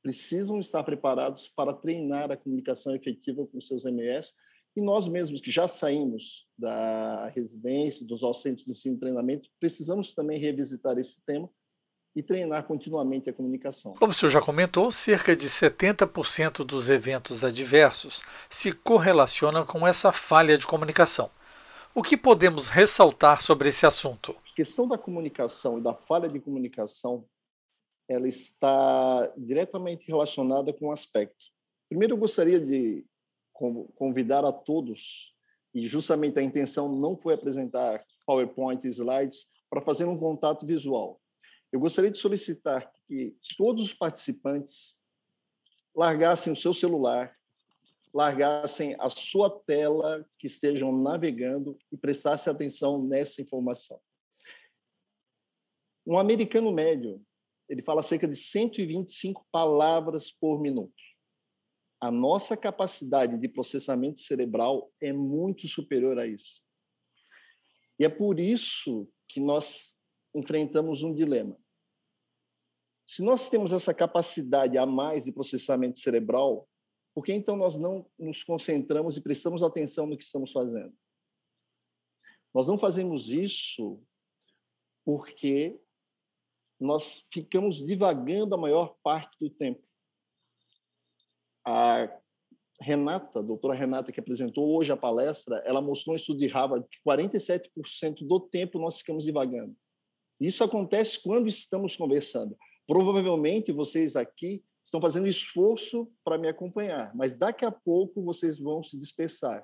precisam 0.02 0.58
estar 0.58 0.82
preparados 0.82 1.48
para 1.48 1.72
treinar 1.72 2.32
a 2.32 2.36
comunicação 2.36 2.94
efetiva 2.94 3.46
com 3.46 3.60
seus 3.60 3.84
MS 3.84 4.32
e 4.78 4.80
nós 4.80 5.08
mesmos 5.08 5.40
que 5.40 5.50
já 5.50 5.66
saímos 5.66 6.46
da 6.56 7.26
residência, 7.34 8.06
dos 8.06 8.20
centros 8.40 8.64
de 8.64 8.70
ensino 8.70 8.94
e 8.94 8.98
treinamento, 9.00 9.48
precisamos 9.58 10.14
também 10.14 10.38
revisitar 10.38 10.96
esse 10.98 11.20
tema 11.26 11.50
e 12.14 12.22
treinar 12.22 12.64
continuamente 12.64 13.28
a 13.28 13.32
comunicação. 13.32 13.94
Como 13.94 14.12
o 14.12 14.14
senhor 14.14 14.30
já 14.30 14.40
comentou, 14.40 14.92
cerca 14.92 15.34
de 15.34 15.48
70% 15.48 16.64
dos 16.64 16.90
eventos 16.90 17.42
adversos 17.42 18.22
se 18.48 18.72
correlacionam 18.72 19.66
com 19.66 19.84
essa 19.84 20.12
falha 20.12 20.56
de 20.56 20.64
comunicação. 20.64 21.28
O 21.92 22.00
que 22.00 22.16
podemos 22.16 22.68
ressaltar 22.68 23.42
sobre 23.42 23.70
esse 23.70 23.84
assunto? 23.84 24.36
A 24.52 24.54
questão 24.54 24.86
da 24.86 24.96
comunicação 24.96 25.76
e 25.78 25.82
da 25.82 25.92
falha 25.92 26.28
de 26.28 26.38
comunicação, 26.38 27.24
ela 28.08 28.28
está 28.28 29.28
diretamente 29.36 30.06
relacionada 30.06 30.72
com 30.72 30.86
um 30.86 30.92
aspecto. 30.92 31.46
Primeiro, 31.88 32.14
eu 32.14 32.18
gostaria 32.18 32.60
de 32.60 33.04
convidar 33.96 34.44
a 34.44 34.52
todos, 34.52 35.34
e 35.74 35.86
justamente 35.86 36.38
a 36.38 36.42
intenção 36.42 36.94
não 36.94 37.16
foi 37.16 37.34
apresentar 37.34 38.04
PowerPoint 38.26 38.86
slides, 38.86 39.46
para 39.68 39.80
fazer 39.80 40.04
um 40.04 40.16
contato 40.16 40.64
visual. 40.64 41.20
Eu 41.70 41.80
gostaria 41.80 42.10
de 42.10 42.16
solicitar 42.16 42.90
que 43.06 43.36
todos 43.58 43.82
os 43.82 43.92
participantes 43.92 44.98
largassem 45.94 46.52
o 46.52 46.56
seu 46.56 46.72
celular, 46.72 47.36
largassem 48.14 48.96
a 48.98 49.10
sua 49.10 49.50
tela 49.50 50.26
que 50.38 50.46
estejam 50.46 50.96
navegando 50.96 51.76
e 51.92 51.96
prestassem 51.96 52.50
atenção 52.50 53.02
nessa 53.02 53.42
informação. 53.42 54.00
Um 56.06 56.18
americano 56.18 56.72
médio, 56.72 57.20
ele 57.68 57.82
fala 57.82 58.00
cerca 58.00 58.26
de 58.26 58.36
125 58.36 59.46
palavras 59.52 60.30
por 60.32 60.58
minuto 60.58 61.07
a 62.00 62.10
nossa 62.10 62.56
capacidade 62.56 63.38
de 63.38 63.48
processamento 63.48 64.20
cerebral 64.20 64.92
é 65.00 65.12
muito 65.12 65.66
superior 65.66 66.18
a 66.18 66.26
isso. 66.26 66.62
E 67.98 68.04
é 68.04 68.08
por 68.08 68.38
isso 68.38 69.10
que 69.28 69.40
nós 69.40 69.98
enfrentamos 70.34 71.02
um 71.02 71.12
dilema. 71.12 71.58
Se 73.04 73.22
nós 73.22 73.48
temos 73.48 73.72
essa 73.72 73.92
capacidade 73.92 74.78
a 74.78 74.86
mais 74.86 75.24
de 75.24 75.32
processamento 75.32 75.98
cerebral, 75.98 76.68
por 77.14 77.24
que 77.24 77.32
então 77.32 77.56
nós 77.56 77.76
não 77.76 78.08
nos 78.18 78.44
concentramos 78.44 79.16
e 79.16 79.20
prestamos 79.20 79.62
atenção 79.62 80.06
no 80.06 80.16
que 80.16 80.24
estamos 80.24 80.52
fazendo? 80.52 80.96
Nós 82.54 82.68
não 82.68 82.78
fazemos 82.78 83.30
isso 83.30 84.00
porque 85.04 85.80
nós 86.78 87.26
ficamos 87.32 87.84
divagando 87.84 88.54
a 88.54 88.58
maior 88.58 88.96
parte 89.02 89.36
do 89.40 89.50
tempo 89.50 89.87
a 91.68 92.10
Renata, 92.80 93.40
a 93.40 93.42
doutora 93.42 93.74
Renata, 93.74 94.10
que 94.10 94.20
apresentou 94.20 94.74
hoje 94.74 94.90
a 94.90 94.96
palestra, 94.96 95.62
ela 95.66 95.82
mostrou 95.82 96.14
um 96.14 96.16
estudo 96.16 96.38
de 96.38 96.46
Harvard 96.46 96.86
que 96.88 96.98
47% 97.06 98.26
do 98.26 98.40
tempo 98.40 98.78
nós 98.78 98.96
ficamos 98.98 99.24
divagando. 99.24 99.76
Isso 100.40 100.64
acontece 100.64 101.22
quando 101.22 101.46
estamos 101.46 101.94
conversando. 101.94 102.56
Provavelmente 102.86 103.70
vocês 103.70 104.16
aqui 104.16 104.64
estão 104.82 104.98
fazendo 104.98 105.28
esforço 105.28 106.10
para 106.24 106.38
me 106.38 106.48
acompanhar, 106.48 107.14
mas 107.14 107.36
daqui 107.36 107.66
a 107.66 107.70
pouco 107.70 108.22
vocês 108.22 108.58
vão 108.58 108.82
se 108.82 108.98
dispersar. 108.98 109.62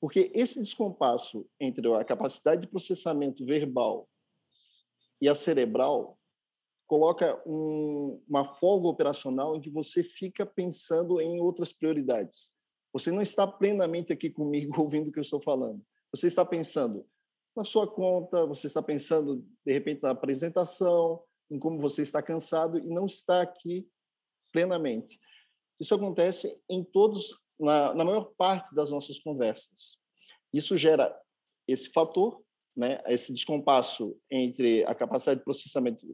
Porque 0.00 0.32
esse 0.34 0.58
descompasso 0.58 1.46
entre 1.60 1.86
a 1.94 2.04
capacidade 2.04 2.62
de 2.62 2.66
processamento 2.66 3.46
verbal 3.46 4.08
e 5.20 5.28
a 5.28 5.36
cerebral 5.36 6.17
coloca 6.88 7.40
um, 7.46 8.20
uma 8.26 8.46
folga 8.46 8.88
operacional 8.88 9.54
em 9.54 9.60
que 9.60 9.70
você 9.70 10.02
fica 10.02 10.46
pensando 10.46 11.20
em 11.20 11.38
outras 11.38 11.70
prioridades. 11.70 12.50
Você 12.94 13.12
não 13.12 13.20
está 13.20 13.46
plenamente 13.46 14.10
aqui 14.12 14.30
comigo 14.30 14.72
ouvindo 14.80 15.08
o 15.08 15.12
que 15.12 15.18
eu 15.18 15.22
estou 15.22 15.40
falando. 15.40 15.84
Você 16.10 16.26
está 16.26 16.44
pensando 16.44 17.06
na 17.54 17.62
sua 17.62 17.86
conta, 17.86 18.46
você 18.46 18.66
está 18.66 18.82
pensando, 18.82 19.44
de 19.66 19.72
repente, 19.72 20.02
na 20.02 20.10
apresentação, 20.10 21.22
em 21.50 21.58
como 21.58 21.78
você 21.78 22.02
está 22.02 22.22
cansado 22.22 22.78
e 22.78 22.86
não 22.86 23.04
está 23.04 23.42
aqui 23.42 23.86
plenamente. 24.50 25.20
Isso 25.78 25.94
acontece 25.94 26.58
em 26.70 26.82
todos, 26.82 27.38
na, 27.60 27.94
na 27.94 28.04
maior 28.04 28.32
parte 28.36 28.74
das 28.74 28.90
nossas 28.90 29.18
conversas. 29.18 29.98
Isso 30.52 30.76
gera 30.76 31.14
esse 31.66 31.90
fator, 31.90 32.42
né, 32.74 33.02
esse 33.08 33.32
descompasso 33.32 34.16
entre 34.30 34.84
a 34.84 34.94
capacidade 34.94 35.40
de 35.40 35.44
processamento 35.44 36.06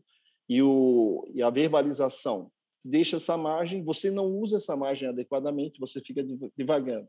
e, 0.48 0.62
o, 0.62 1.24
e 1.34 1.42
a 1.42 1.50
verbalização 1.50 2.50
deixa 2.84 3.16
essa 3.16 3.36
margem, 3.36 3.82
você 3.82 4.10
não 4.10 4.26
usa 4.26 4.58
essa 4.58 4.76
margem 4.76 5.08
adequadamente, 5.08 5.80
você 5.80 6.00
fica 6.00 6.22
divagando. 6.56 7.08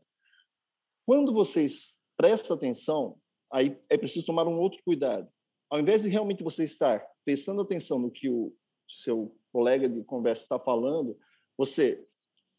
Quando 1.04 1.32
vocês 1.32 1.98
prestam 2.16 2.56
atenção, 2.56 3.18
aí 3.52 3.78
é 3.90 3.98
preciso 3.98 4.24
tomar 4.24 4.46
um 4.48 4.58
outro 4.58 4.82
cuidado. 4.82 5.28
Ao 5.70 5.78
invés 5.78 6.02
de 6.02 6.08
realmente 6.08 6.42
você 6.42 6.64
estar 6.64 7.06
prestando 7.24 7.60
atenção 7.60 7.98
no 7.98 8.10
que 8.10 8.28
o 8.28 8.54
seu 8.88 9.36
colega 9.52 9.88
de 9.88 10.02
conversa 10.04 10.42
está 10.42 10.58
falando, 10.58 11.18
você 11.58 12.06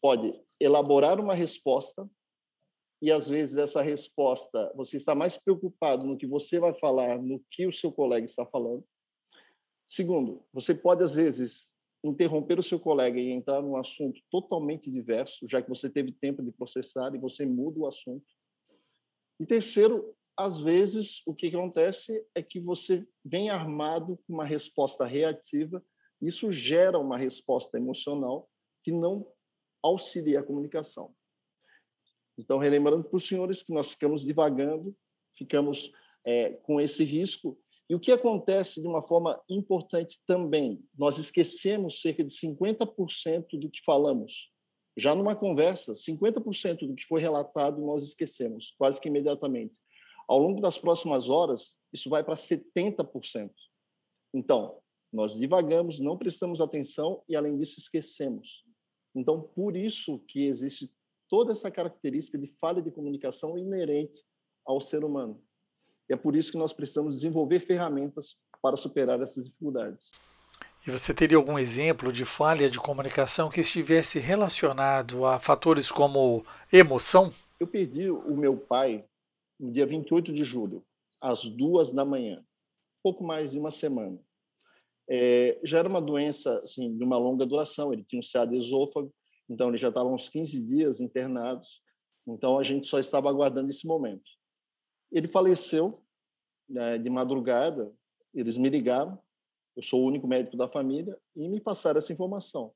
pode 0.00 0.32
elaborar 0.60 1.18
uma 1.18 1.34
resposta 1.34 2.08
e 3.00 3.10
às 3.10 3.28
vezes 3.28 3.56
essa 3.56 3.80
resposta 3.80 4.72
você 4.76 4.96
está 4.96 5.14
mais 5.14 5.36
preocupado 5.36 6.04
no 6.04 6.16
que 6.16 6.26
você 6.26 6.58
vai 6.58 6.74
falar, 6.74 7.20
no 7.20 7.42
que 7.50 7.66
o 7.66 7.72
seu 7.72 7.92
colega 7.92 8.26
está 8.26 8.44
falando, 8.44 8.84
Segundo, 9.88 10.44
você 10.52 10.74
pode, 10.74 11.02
às 11.02 11.14
vezes, 11.14 11.74
interromper 12.04 12.58
o 12.58 12.62
seu 12.62 12.78
colega 12.78 13.18
e 13.18 13.30
entrar 13.30 13.62
num 13.62 13.74
assunto 13.74 14.20
totalmente 14.30 14.90
diverso, 14.90 15.48
já 15.48 15.62
que 15.62 15.68
você 15.68 15.88
teve 15.88 16.12
tempo 16.12 16.42
de 16.42 16.52
processar 16.52 17.14
e 17.14 17.18
você 17.18 17.46
muda 17.46 17.80
o 17.80 17.86
assunto. 17.86 18.26
E 19.40 19.46
terceiro, 19.46 20.14
às 20.36 20.60
vezes, 20.60 21.22
o 21.26 21.34
que 21.34 21.48
acontece 21.48 22.22
é 22.34 22.42
que 22.42 22.60
você 22.60 23.08
vem 23.24 23.48
armado 23.48 24.18
com 24.26 24.34
uma 24.34 24.44
resposta 24.44 25.06
reativa, 25.06 25.82
isso 26.20 26.52
gera 26.52 26.98
uma 26.98 27.16
resposta 27.16 27.78
emocional 27.78 28.46
que 28.84 28.92
não 28.92 29.26
auxilia 29.82 30.40
a 30.40 30.42
comunicação. 30.42 31.14
Então, 32.36 32.58
relembrando 32.58 33.04
para 33.04 33.16
os 33.16 33.26
senhores 33.26 33.62
que 33.62 33.72
nós 33.72 33.92
ficamos 33.92 34.22
divagando, 34.22 34.94
ficamos 35.34 35.92
é, 36.24 36.50
com 36.50 36.78
esse 36.78 37.02
risco 37.04 37.58
e 37.88 37.94
o 37.94 38.00
que 38.00 38.12
acontece 38.12 38.82
de 38.82 38.86
uma 38.86 39.00
forma 39.00 39.40
importante 39.48 40.20
também, 40.26 40.84
nós 40.96 41.16
esquecemos 41.16 42.02
cerca 42.02 42.22
de 42.22 42.34
50% 42.34 43.58
do 43.58 43.70
que 43.70 43.80
falamos. 43.82 44.52
Já 44.96 45.14
numa 45.14 45.34
conversa, 45.34 45.94
50% 45.94 46.86
do 46.86 46.94
que 46.94 47.06
foi 47.06 47.20
relatado 47.20 47.80
nós 47.80 48.02
esquecemos, 48.02 48.74
quase 48.76 49.00
que 49.00 49.08
imediatamente. 49.08 49.74
Ao 50.28 50.38
longo 50.38 50.60
das 50.60 50.76
próximas 50.76 51.30
horas, 51.30 51.78
isso 51.90 52.10
vai 52.10 52.22
para 52.22 52.34
70%. 52.34 53.50
Então, 54.34 54.78
nós 55.10 55.34
divagamos, 55.34 55.98
não 55.98 56.18
prestamos 56.18 56.60
atenção 56.60 57.22
e, 57.26 57.34
além 57.34 57.56
disso, 57.56 57.80
esquecemos. 57.80 58.64
Então, 59.14 59.40
por 59.40 59.74
isso 59.74 60.18
que 60.28 60.46
existe 60.46 60.92
toda 61.28 61.52
essa 61.52 61.70
característica 61.70 62.36
de 62.36 62.46
falha 62.46 62.82
de 62.82 62.90
comunicação 62.90 63.56
inerente 63.56 64.22
ao 64.66 64.80
ser 64.80 65.02
humano. 65.04 65.42
E 66.08 66.14
é 66.14 66.16
por 66.16 66.34
isso 66.34 66.52
que 66.52 66.58
nós 66.58 66.72
precisamos 66.72 67.14
desenvolver 67.14 67.60
ferramentas 67.60 68.36
para 68.62 68.76
superar 68.76 69.20
essas 69.20 69.44
dificuldades. 69.44 70.10
E 70.86 70.90
você 70.90 71.12
teria 71.12 71.36
algum 71.36 71.58
exemplo 71.58 72.12
de 72.12 72.24
falha 72.24 72.70
de 72.70 72.80
comunicação 72.80 73.50
que 73.50 73.60
estivesse 73.60 74.18
relacionado 74.18 75.24
a 75.24 75.38
fatores 75.38 75.90
como 75.90 76.44
emoção? 76.72 77.32
Eu 77.60 77.66
perdi 77.66 78.10
o 78.10 78.36
meu 78.36 78.56
pai 78.56 79.04
no 79.58 79.72
dia 79.72 79.84
28 79.84 80.32
de 80.32 80.44
julho, 80.44 80.84
às 81.20 81.44
duas 81.44 81.92
da 81.92 82.04
manhã, 82.04 82.42
pouco 83.02 83.24
mais 83.24 83.50
de 83.50 83.58
uma 83.58 83.70
semana. 83.70 84.18
É, 85.10 85.58
já 85.64 85.78
era 85.78 85.88
uma 85.88 86.00
doença 86.00 86.58
assim, 86.58 86.96
de 86.96 87.02
uma 87.02 87.18
longa 87.18 87.44
duração, 87.44 87.92
ele 87.92 88.04
tinha 88.04 88.20
um 88.20 88.22
CA 88.22 88.46
de 88.46 88.56
esôfago, 88.56 89.12
então 89.48 89.68
ele 89.68 89.78
já 89.78 89.88
estava 89.88 90.08
uns 90.08 90.28
15 90.28 90.62
dias 90.62 91.00
internados, 91.00 91.82
então 92.26 92.58
a 92.58 92.62
gente 92.62 92.86
só 92.86 92.98
estava 92.98 93.28
aguardando 93.28 93.70
esse 93.70 93.86
momento. 93.86 94.37
Ele 95.10 95.28
faleceu 95.28 96.02
né, 96.68 96.98
de 96.98 97.08
madrugada, 97.08 97.92
eles 98.34 98.56
me 98.56 98.68
ligaram, 98.68 99.18
eu 99.74 99.82
sou 99.82 100.02
o 100.02 100.06
único 100.06 100.26
médico 100.26 100.56
da 100.56 100.68
família, 100.68 101.18
e 101.34 101.48
me 101.48 101.60
passaram 101.60 101.98
essa 101.98 102.12
informação. 102.12 102.72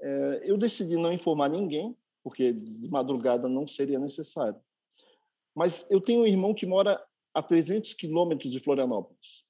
É, 0.00 0.40
eu 0.44 0.56
decidi 0.56 0.96
não 0.96 1.12
informar 1.12 1.48
ninguém, 1.48 1.96
porque 2.22 2.52
de 2.52 2.88
madrugada 2.88 3.48
não 3.48 3.66
seria 3.66 3.98
necessário. 3.98 4.60
Mas 5.54 5.84
eu 5.90 6.00
tenho 6.00 6.22
um 6.22 6.26
irmão 6.26 6.54
que 6.54 6.66
mora 6.66 7.02
a 7.34 7.42
300 7.42 7.94
quilômetros 7.94 8.52
de 8.52 8.60
Florianópolis. 8.60 9.44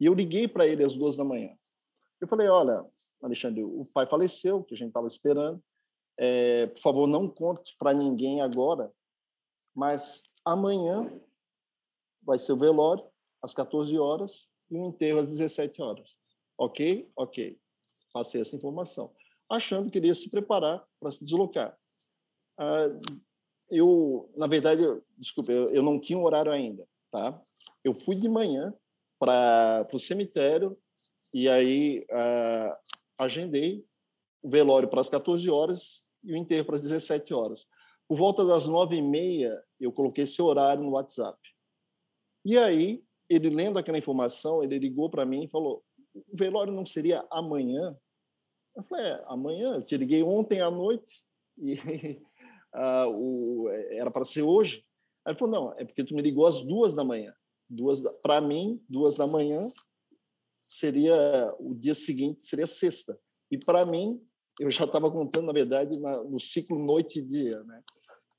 E 0.00 0.06
eu 0.06 0.14
liguei 0.14 0.46
para 0.46 0.66
ele 0.66 0.84
às 0.84 0.94
duas 0.94 1.16
da 1.16 1.24
manhã. 1.24 1.50
Eu 2.20 2.28
falei: 2.28 2.48
Olha, 2.48 2.84
Alexandre, 3.22 3.62
o 3.62 3.84
pai 3.92 4.06
faleceu, 4.06 4.62
que 4.62 4.74
a 4.74 4.76
gente 4.76 4.88
estava 4.88 5.06
esperando. 5.06 5.62
É, 6.18 6.66
por 6.66 6.80
favor, 6.80 7.06
não 7.06 7.28
conte 7.28 7.76
para 7.78 7.92
ninguém 7.92 8.40
agora, 8.40 8.90
mas 9.74 10.22
amanhã 10.44 11.04
vai 12.26 12.38
ser 12.38 12.52
o 12.52 12.58
velório 12.58 13.04
às 13.40 13.54
14 13.54 13.96
horas 13.98 14.48
e 14.68 14.76
o 14.76 14.84
enterro 14.84 15.20
às 15.20 15.30
17 15.30 15.80
horas. 15.80 16.16
Ok? 16.58 17.08
Ok. 17.16 17.58
Passei 18.12 18.40
essa 18.40 18.56
informação. 18.56 19.14
achando 19.48 19.90
que 19.90 19.98
iria 19.98 20.14
se 20.14 20.28
preparar 20.28 20.84
para 20.98 21.12
se 21.12 21.24
deslocar. 21.24 21.78
Ah, 22.58 22.88
eu, 23.70 24.28
na 24.36 24.48
verdade, 24.48 24.82
eu, 24.82 25.04
desculpa, 25.16 25.52
eu, 25.52 25.70
eu 25.70 25.82
não 25.82 26.00
tinha 26.00 26.18
um 26.18 26.24
horário 26.24 26.50
ainda, 26.50 26.86
tá? 27.12 27.40
Eu 27.84 27.94
fui 27.94 28.16
de 28.16 28.28
manhã 28.28 28.74
para 29.20 29.86
o 29.92 29.98
cemitério 30.00 30.76
e 31.32 31.48
aí 31.48 32.04
ah, 32.10 32.76
agendei 33.20 33.86
o 34.42 34.50
velório 34.50 34.88
para 34.88 35.00
as 35.00 35.08
14 35.08 35.48
horas 35.48 36.04
e 36.24 36.32
o 36.32 36.36
enterro 36.36 36.64
para 36.64 36.74
as 36.74 36.82
17 36.82 37.32
horas. 37.32 37.66
Por 38.08 38.16
volta 38.16 38.44
das 38.44 38.66
nove 38.66 38.96
e 38.96 39.02
meia, 39.02 39.62
eu 39.78 39.92
coloquei 39.92 40.24
esse 40.24 40.40
horário 40.42 40.82
no 40.82 40.92
WhatsApp. 40.92 41.38
E 42.46 42.56
aí, 42.56 43.02
ele 43.28 43.50
lendo 43.50 43.76
aquela 43.76 43.98
informação, 43.98 44.62
ele 44.62 44.78
ligou 44.78 45.10
para 45.10 45.26
mim 45.26 45.46
e 45.46 45.48
falou: 45.48 45.82
o 46.14 46.36
velório 46.36 46.72
não 46.72 46.86
seria 46.86 47.26
amanhã? 47.28 47.98
Eu 48.76 48.84
falei: 48.84 49.04
é, 49.04 49.24
amanhã. 49.26 49.74
Eu 49.74 49.82
te 49.82 49.96
liguei 49.96 50.22
ontem 50.22 50.60
à 50.60 50.70
noite 50.70 51.24
e 51.58 51.74
uh, 52.72 53.10
o, 53.10 53.68
era 53.68 54.12
para 54.12 54.24
ser 54.24 54.42
hoje. 54.42 54.86
Aí 55.24 55.32
ele 55.32 55.38
falou: 55.40 55.54
não, 55.54 55.72
é 55.76 55.84
porque 55.84 56.04
tu 56.04 56.14
me 56.14 56.22
ligou 56.22 56.46
às 56.46 56.62
duas 56.62 56.94
da 56.94 57.02
manhã. 57.02 57.34
Duas 57.68 58.00
para 58.18 58.40
mim, 58.40 58.76
duas 58.88 59.16
da 59.16 59.26
manhã 59.26 59.68
seria 60.68 61.52
o 61.58 61.74
dia 61.74 61.94
seguinte, 61.94 62.46
seria 62.46 62.68
sexta. 62.68 63.18
E 63.50 63.58
para 63.58 63.84
mim, 63.84 64.24
eu 64.60 64.70
já 64.70 64.84
estava 64.84 65.10
contando, 65.10 65.46
na 65.46 65.52
verdade, 65.52 65.98
na, 65.98 66.22
no 66.22 66.38
ciclo 66.38 66.78
noite 66.78 67.18
e 67.18 67.22
dia. 67.22 67.60
Né? 67.64 67.82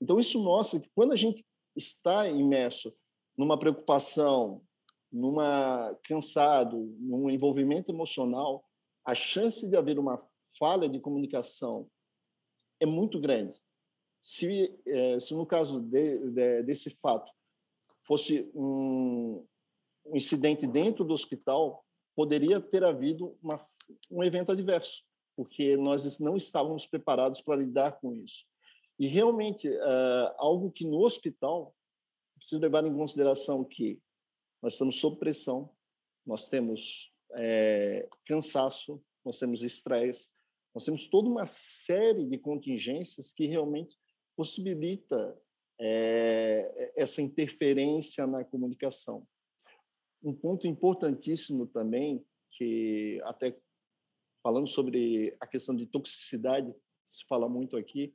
Então, 0.02 0.18
isso 0.18 0.42
mostra 0.42 0.80
que 0.80 0.90
quando 0.96 1.12
a 1.12 1.16
gente 1.18 1.46
está 1.76 2.30
imerso 2.30 2.94
numa 3.38 3.58
preocupação, 3.58 4.62
numa 5.12 5.96
cansado, 6.04 6.78
num 7.00 7.30
envolvimento 7.30 7.92
emocional, 7.92 8.66
a 9.06 9.14
chance 9.14 9.68
de 9.68 9.78
haver 9.78 10.00
uma 10.00 10.18
falha 10.58 10.90
de 10.90 11.00
comunicação 11.00 11.90
é 12.80 12.86
muito 12.86 13.20
grande. 13.20 13.62
Se, 14.20 14.76
é, 14.86 15.20
se 15.20 15.34
no 15.34 15.46
caso 15.46 15.80
de, 15.80 16.32
de, 16.32 16.64
desse 16.64 16.90
fato 16.90 17.32
fosse 18.04 18.50
um, 18.54 19.46
um, 20.06 20.16
incidente 20.16 20.66
dentro 20.66 21.06
do 21.06 21.14
hospital, 21.14 21.86
poderia 22.16 22.60
ter 22.60 22.84
havido 22.84 23.38
uma, 23.42 23.60
um 24.10 24.24
evento 24.24 24.52
adverso 24.52 25.08
porque 25.38 25.78
nós 25.78 26.18
não 26.20 26.36
estávamos 26.36 26.88
preparados 26.88 27.40
para 27.42 27.58
lidar 27.58 28.00
com 28.00 28.12
isso. 28.12 28.44
E 29.00 29.06
realmente, 29.06 29.70
uh, 29.70 30.34
algo 30.38 30.72
que 30.72 30.84
no 30.84 30.98
hospital, 30.98 31.76
preciso 32.38 32.62
levar 32.62 32.86
em 32.86 32.96
consideração 32.96 33.64
que 33.64 34.02
nós 34.62 34.74
estamos 34.74 35.00
sob 35.00 35.18
pressão, 35.18 35.70
nós 36.26 36.50
temos 36.50 37.14
é, 37.34 38.08
cansaço, 38.26 39.02
nós 39.24 39.38
temos 39.38 39.64
estresse, 39.64 40.30
nós 40.74 40.84
temos 40.84 41.08
toda 41.08 41.30
uma 41.30 41.46
série 41.46 42.26
de 42.26 42.38
contingências 42.38 43.34
que 43.34 43.46
realmente 43.46 43.98
possibilita 44.36 45.40
é, 45.80 46.94
essa 46.96 47.22
interferência 47.22 48.26
na 48.28 48.44
comunicação. 48.44 49.28
Um 50.24 50.34
ponto 50.34 50.68
importantíssimo 50.68 51.68
também, 51.68 52.26
que 52.52 53.22
até 53.24 53.58
falando 54.44 54.68
sobre 54.68 55.36
a 55.40 55.48
questão 55.48 55.76
de 55.76 55.86
toxicidade, 55.86 56.74
se 57.08 57.26
fala 57.26 57.48
muito 57.48 57.78
aqui, 57.78 58.14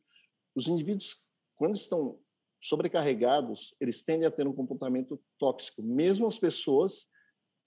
os 0.54 0.66
indivíduos, 0.66 1.24
quando 1.56 1.76
estão 1.76 2.18
sobrecarregados, 2.62 3.74
eles 3.80 4.04
tendem 4.04 4.26
a 4.26 4.30
ter 4.30 4.46
um 4.46 4.54
comportamento 4.54 5.20
tóxico, 5.36 5.82
mesmo 5.82 6.28
as 6.28 6.38
pessoas 6.38 7.08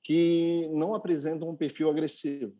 que 0.01 0.69
não 0.69 0.95
apresentam 0.95 1.49
um 1.49 1.57
perfil 1.57 1.89
agressivo. 1.89 2.55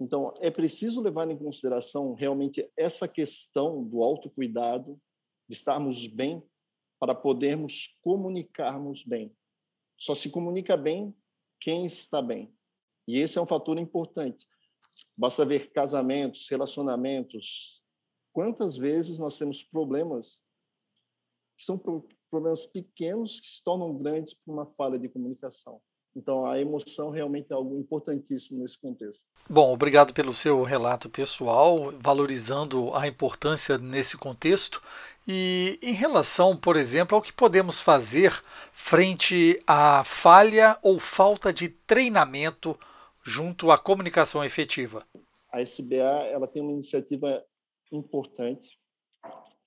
Então, 0.00 0.32
é 0.40 0.50
preciso 0.50 1.02
levar 1.02 1.28
em 1.28 1.36
consideração 1.36 2.14
realmente 2.14 2.70
essa 2.76 3.08
questão 3.08 3.82
do 3.82 4.02
autocuidado, 4.02 5.00
de 5.48 5.56
estarmos 5.56 6.06
bem, 6.06 6.42
para 6.98 7.14
podermos 7.14 7.98
comunicarmos 8.02 9.04
bem. 9.04 9.34
Só 9.98 10.14
se 10.14 10.30
comunica 10.30 10.76
bem 10.76 11.14
quem 11.58 11.86
está 11.86 12.22
bem. 12.22 12.54
E 13.08 13.18
esse 13.18 13.36
é 13.36 13.42
um 13.42 13.46
fator 13.46 13.78
importante. 13.78 14.46
Basta 15.18 15.44
ver 15.44 15.72
casamentos, 15.72 16.48
relacionamentos. 16.48 17.82
Quantas 18.32 18.76
vezes 18.76 19.18
nós 19.18 19.36
temos 19.36 19.62
problemas 19.62 20.40
que 21.60 21.66
são 21.66 21.78
problemas 22.30 22.64
pequenos 22.64 23.38
que 23.38 23.46
se 23.46 23.62
tornam 23.62 23.94
grandes 23.94 24.32
por 24.32 24.50
uma 24.50 24.64
falha 24.64 24.98
de 24.98 25.10
comunicação. 25.10 25.78
Então, 26.16 26.46
a 26.46 26.58
emoção 26.58 27.10
realmente 27.10 27.52
é 27.52 27.54
algo 27.54 27.78
importantíssimo 27.78 28.60
nesse 28.60 28.78
contexto. 28.78 29.26
Bom, 29.48 29.70
obrigado 29.70 30.14
pelo 30.14 30.32
seu 30.32 30.62
relato 30.62 31.10
pessoal, 31.10 31.92
valorizando 31.98 32.94
a 32.94 33.06
importância 33.06 33.76
nesse 33.76 34.16
contexto. 34.16 34.82
E 35.28 35.78
em 35.82 35.92
relação, 35.92 36.56
por 36.56 36.78
exemplo, 36.78 37.14
ao 37.14 37.22
que 37.22 37.32
podemos 37.32 37.78
fazer 37.78 38.32
frente 38.72 39.62
à 39.66 40.02
falha 40.02 40.78
ou 40.82 40.98
falta 40.98 41.52
de 41.52 41.68
treinamento 41.68 42.76
junto 43.22 43.70
à 43.70 43.76
comunicação 43.76 44.42
efetiva? 44.42 45.06
A 45.52 45.60
SBA 45.60 46.24
ela 46.32 46.48
tem 46.48 46.62
uma 46.62 46.72
iniciativa 46.72 47.44
importante. 47.92 48.80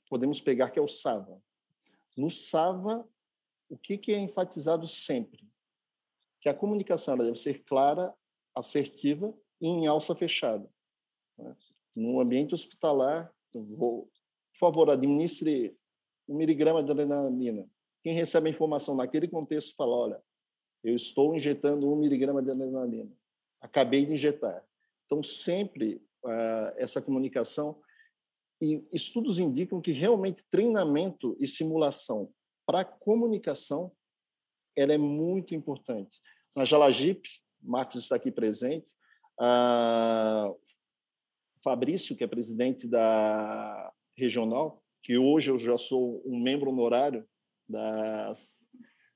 Podemos 0.10 0.42
pegar 0.42 0.72
que 0.72 0.80
é 0.80 0.82
o 0.82 0.88
SAVA. 0.88 1.40
No 2.16 2.30
SAVA, 2.30 3.08
o 3.70 3.78
que, 3.78 4.12
é 4.12 4.20
enfatizado 4.20 4.88
sempre? 4.88 5.48
Que 6.42 6.50
a 6.50 6.54
comunicação 6.54 7.18
deve 7.18 7.36
ser 7.36 7.64
clara, 7.64 8.14
assertiva 8.56 9.34
e 9.60 9.68
em 9.68 9.88
alça 9.88 10.14
fechada. 10.14 10.70
Né? 11.38 11.56
No 11.96 12.20
ambiente 12.20 12.54
hospitalar, 12.54 13.34
vou, 13.54 14.12
por 14.52 14.60
favor, 14.60 14.90
administre 14.90 15.78
um 16.28 16.36
miligrama 16.36 16.84
de 16.84 16.92
adrenalina. 16.92 17.70
Quem 18.04 18.14
recebe 18.14 18.48
a 18.48 18.52
informação 18.52 18.96
naquele 18.96 19.28
contexto 19.28 19.76
fala, 19.76 19.96
olha, 19.96 20.24
eu 20.84 20.96
estou 20.96 21.36
injetando 21.36 21.92
um 21.92 21.96
miligrama 21.96 22.42
de 22.44 22.52
adrenalina 22.52 23.12
acabei 23.64 24.06
de 24.06 24.12
injetar. 24.12 24.62
Então, 25.06 25.24
sempre 25.24 26.06
uh, 26.26 26.76
essa 26.76 27.02
comunicação. 27.02 27.80
E 28.64 28.82
estudos 28.94 29.40
indicam 29.40 29.82
que 29.82 29.92
realmente 29.92 30.46
treinamento 30.50 31.36
e 31.38 31.46
simulação 31.50 32.32
para 32.66 32.86
comunicação 32.86 33.92
ela 34.74 34.94
é 34.94 34.98
muito 34.98 35.54
importante. 35.54 36.16
Na 36.56 36.64
Jalagip, 36.64 37.28
Marcos 37.62 37.98
está 37.98 38.16
aqui 38.16 38.32
presente, 38.32 38.90
Fabrício, 41.62 42.16
que 42.16 42.24
é 42.24 42.28
presidente 42.28 42.88
da 42.88 43.94
regional, 44.16 44.82
que 45.04 45.18
hoje 45.18 45.52
eu 45.52 45.60
já 45.60 45.78
sou 45.78 46.24
um 46.26 46.40
membro 46.40 46.70
honorário 46.70 47.28
das, 47.68 48.62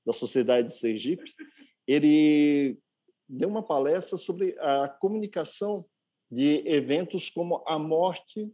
da 0.06 0.12
Sociedade 0.12 0.68
de 0.68 0.74
Sergipe, 0.74 1.24
ele 1.88 2.78
deu 3.30 3.48
uma 3.48 3.64
palestra 3.64 4.18
sobre 4.18 4.60
a 4.60 4.90
comunicação 4.90 5.86
de 6.30 6.68
eventos 6.68 7.30
como 7.30 7.64
a 7.66 7.80
morte 7.80 8.54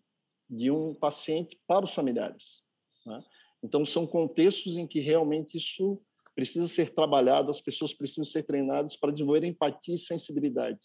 de 0.56 0.72
um 0.72 0.94
paciente 0.94 1.60
para 1.68 1.86
os 1.86 1.94
familiares. 1.94 2.64
Né? 3.06 3.24
Então, 3.64 3.86
são 3.86 4.06
contextos 4.06 4.78
em 4.78 4.86
que 4.86 5.00
realmente 5.00 5.58
isso 5.58 6.02
precisa 6.36 6.68
ser 6.68 6.90
trabalhado, 6.92 7.52
as 7.52 7.62
pessoas 7.62 7.94
precisam 7.94 8.26
ser 8.26 8.44
treinadas 8.44 8.96
para 8.96 9.12
desenvolver 9.12 9.46
empatia 9.46 9.96
e 9.96 10.00
sensibilidade. 10.00 10.80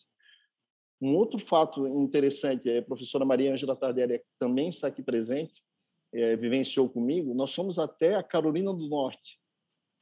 Um 1.01 1.17
outro 1.17 1.39
fato 1.39 1.87
interessante, 1.87 2.69
é 2.69 2.79
a 2.79 2.83
professora 2.83 3.25
Maria 3.25 3.53
Ângela 3.53 3.77
Tardelli 3.77 4.21
também 4.39 4.69
está 4.69 4.89
aqui 4.89 5.03
presente, 5.03 5.63
é, 6.13 6.37
vivenciou 6.37 6.89
comigo, 6.89 7.35
nós 7.35 7.55
fomos 7.55 7.79
até 7.79 8.15
a 8.15 8.23
Carolina 8.23 8.73
do 8.73 8.89
Norte, 8.89 9.39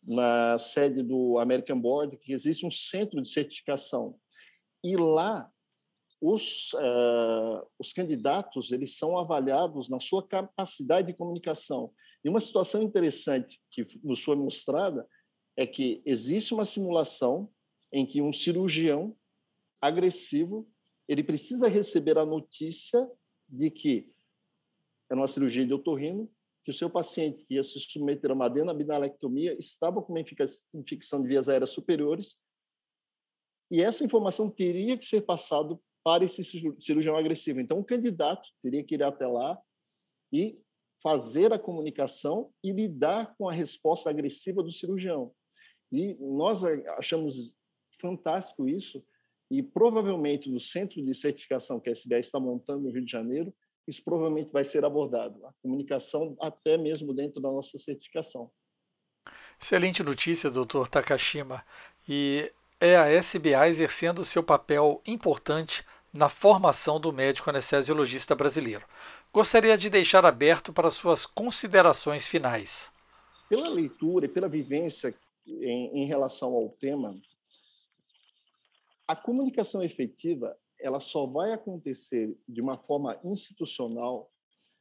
na 0.07 0.57
sede 0.57 1.03
do 1.03 1.39
American 1.39 1.81
Board, 1.81 2.17
que 2.19 2.33
existe 2.33 2.65
um 2.65 2.71
centro 2.71 3.21
de 3.21 3.29
certificação. 3.29 4.17
E 4.83 4.97
lá, 4.97 5.51
os, 6.21 6.73
uh, 6.75 7.67
os 7.79 7.93
candidatos 7.93 8.73
eles 8.73 8.97
são 8.97 9.19
avaliados 9.19 9.89
na 9.89 10.01
sua 10.01 10.27
capacidade 10.27 11.09
de 11.09 11.15
comunicação. 11.15 11.93
E 12.25 12.29
uma 12.29 12.41
situação 12.41 12.83
interessante 12.83 13.61
que 13.71 13.87
nos 14.03 14.23
foi 14.23 14.37
mostrada 14.37 15.07
é 15.57 15.67
que 15.67 16.03
existe 16.05 16.55
uma 16.55 16.65
simulação 16.65 17.51
em 17.93 18.05
que 18.05 18.21
um 18.21 18.33
cirurgião 18.33 19.17
agressivo 19.81 20.69
ele 21.09 21.23
precisa 21.23 21.69
receber 21.69 22.19
a 22.19 22.27
notícia 22.27 23.09
de 23.49 23.71
que 23.71 24.13
é 25.09 25.15
uma 25.15 25.29
cirurgia 25.29 25.65
de 25.65 25.73
otorrino 25.73 26.31
que 26.65 26.71
o 26.71 26.75
seu 26.75 26.91
paciente 26.91 27.45
que 27.45 27.55
ia 27.55 27.63
se 27.63 27.79
submeter 27.79 28.31
a 28.31 28.35
uma 28.35 28.47
adenobinalectomia 28.47 29.57
estava 29.57 30.03
com 30.03 30.13
uma 30.13 30.25
infecção 30.75 31.23
de 31.23 31.29
vias 31.29 31.49
aéreas 31.49 31.71
superiores 31.71 32.41
e 33.71 33.83
essa 33.83 34.05
informação 34.05 34.51
teria 34.51 34.97
que 34.97 35.05
ser 35.05 35.23
passado 35.23 35.81
para 36.07 36.25
esse 36.25 36.41
cirurgião 36.79 37.17
agressivo. 37.17 37.59
Então, 37.61 37.81
o 37.81 37.85
candidato 37.85 38.49
teria 38.63 38.85
que 38.85 38.95
ir 38.95 39.03
até 39.03 39.27
lá 39.27 39.59
e 40.33 40.55
fazer 41.03 41.53
a 41.53 41.59
comunicação 41.59 42.53
e 42.63 42.71
lidar 42.71 43.35
com 43.37 43.49
a 43.49 43.53
resposta 43.53 44.09
agressiva 44.09 44.63
do 44.63 44.71
cirurgião. 44.71 45.33
E 45.91 46.15
nós 46.21 46.63
achamos 46.97 47.53
fantástico 48.01 48.69
isso, 48.69 49.05
e 49.51 49.65
provavelmente 49.65 50.49
no 50.49 50.61
centro 50.61 51.05
de 51.05 51.13
certificação 51.13 51.81
que 51.81 51.91
a 51.91 51.93
SBA 51.93 52.21
está 52.21 52.39
montando 52.39 52.85
no 52.85 52.93
Rio 52.93 53.05
de 53.05 53.11
Janeiro, 53.11 53.53
isso 53.85 54.01
provavelmente 54.05 54.53
vai 54.53 54.63
ser 54.63 54.85
abordado, 54.85 55.45
a 55.45 55.53
comunicação 55.61 56.37
até 56.41 56.79
mesmo 56.79 57.13
dentro 57.13 57.41
da 57.41 57.51
nossa 57.51 57.77
certificação. 57.79 58.49
Excelente 59.61 60.05
notícia, 60.05 60.51
doutor 60.51 60.87
Takashima. 60.87 61.65
E 62.09 62.49
é 62.81 62.97
a 62.97 63.11
SBA 63.11 63.67
exercendo 63.67 64.25
seu 64.25 64.43
papel 64.43 65.03
importante 65.05 65.85
na 66.17 66.29
formação 66.29 66.99
do 66.99 67.13
médico 67.13 67.51
anestesiologista 67.51 68.35
brasileiro. 68.35 68.87
Gostaria 69.33 69.77
de 69.77 69.91
deixar 69.91 70.25
aberto 70.25 70.73
para 70.73 70.91
suas 70.91 71.27
considerações 71.27 72.27
finais. 72.27 72.91
Pela 73.49 73.69
leitura 73.69 74.27
e 74.27 74.29
pela 74.29 74.49
vivência 74.49 75.15
em, 75.47 76.03
em 76.03 76.07
relação 76.07 76.53
ao 76.55 76.71
tema, 76.71 77.15
a 79.07 79.15
comunicação 79.15 79.83
efetiva 79.83 80.57
ela 80.79 81.01
só 81.01 81.27
vai 81.27 81.53
acontecer 81.53 82.37
de 82.49 82.61
uma 82.61 82.77
forma 82.77 83.19
institucional 83.25 84.31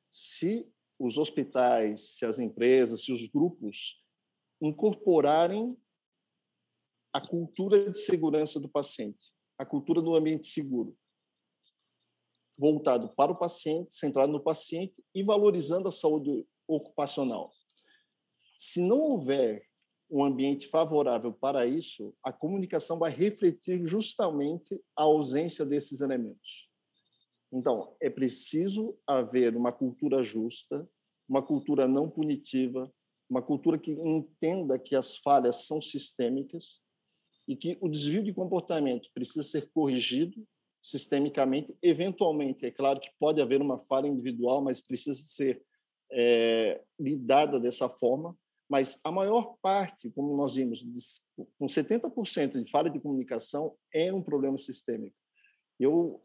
se 0.10 0.68
os 1.00 1.18
hospitais, 1.18 2.16
se 2.18 2.26
as 2.26 2.40
empresas, 2.40 3.04
se 3.04 3.12
os 3.12 3.28
grupos 3.28 4.04
incorporarem 4.62 5.78
a 7.14 7.22
cultura 7.22 7.90
de 7.90 7.98
segurança 7.98 8.60
do 8.60 8.68
paciente, 8.68 9.34
a 9.58 9.66
cultura 9.66 10.02
do 10.02 10.16
ambiente 10.16 10.48
seguro, 10.48 10.98
voltado 12.58 13.10
para 13.10 13.32
o 13.32 13.38
paciente, 13.38 13.94
centrado 13.94 14.32
no 14.32 14.40
paciente 14.40 14.96
e 15.14 15.24
valorizando 15.24 15.88
a 15.88 15.92
saúde 15.92 16.46
ocupacional. 16.68 17.52
Se 18.56 18.82
não 18.82 19.00
houver 19.00 19.66
um 20.10 20.24
ambiente 20.24 20.68
favorável 20.68 21.34
para 21.34 21.66
isso, 21.66 22.16
a 22.24 22.32
comunicação 22.32 22.98
vai 22.98 23.12
refletir 23.12 23.84
justamente 23.86 24.82
a 24.96 25.04
ausência 25.04 25.66
desses 25.66 26.02
elementos. 26.02 26.70
Então, 27.52 27.96
é 28.02 28.10
preciso 28.10 28.98
haver 29.08 29.56
uma 29.56 29.72
cultura 29.72 30.24
justa, 30.24 30.88
uma 31.28 31.42
cultura 31.42 31.88
não 31.88 32.10
punitiva, 32.10 32.92
uma 33.30 33.42
cultura 33.42 33.80
que 33.80 33.92
entenda 33.92 34.78
que 34.78 34.96
as 34.96 35.18
falhas 35.18 35.66
são 35.66 35.82
sistêmicas 35.82 36.82
e 37.48 37.56
que 37.56 37.78
o 37.82 37.90
desvio 37.90 38.24
de 38.24 38.34
comportamento 38.34 39.10
precisa 39.14 39.44
ser 39.44 39.72
corrigido 39.72 40.46
sistemicamente. 40.86 41.76
Eventualmente, 41.82 42.64
é 42.64 42.70
claro 42.70 43.00
que 43.00 43.10
pode 43.20 43.42
haver 43.42 43.60
uma 43.60 43.80
falha 43.80 44.08
individual, 44.08 44.62
mas 44.62 44.80
precisa 44.80 45.20
ser 45.20 45.64
é, 46.12 46.80
lidada 47.00 47.60
dessa 47.60 47.90
forma. 47.90 48.38
Mas 48.70 49.00
a 49.04 49.12
maior 49.12 49.58
parte, 49.64 50.12
como 50.12 50.38
nós 50.38 50.54
vimos, 50.54 50.86
com 51.58 51.66
70% 51.66 52.64
de 52.64 52.70
falha 52.70 52.90
de 52.90 53.00
comunicação, 53.00 53.76
é 53.92 54.14
um 54.14 54.22
problema 54.22 54.60
sistêmico. 54.60 55.16
Eu, 55.80 56.24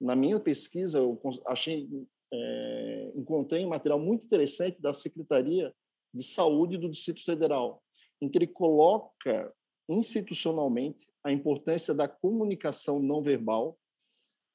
na 0.00 0.16
minha 0.16 0.40
pesquisa, 0.40 0.98
eu 0.98 1.20
achei, 1.46 1.86
é, 2.32 3.12
encontrei 3.14 3.66
um 3.66 3.70
material 3.70 3.98
muito 3.98 4.24
interessante 4.24 4.80
da 4.80 4.94
Secretaria 4.94 5.74
de 6.12 6.24
Saúde 6.24 6.78
do 6.78 6.88
Distrito 6.88 7.22
Federal, 7.22 7.82
em 8.20 8.30
que 8.30 8.38
ele 8.38 8.46
coloca 8.46 9.52
institucionalmente 9.90 11.06
a 11.22 11.30
importância 11.30 11.92
da 11.92 12.08
comunicação 12.08 12.98
não 12.98 13.22
verbal, 13.22 13.78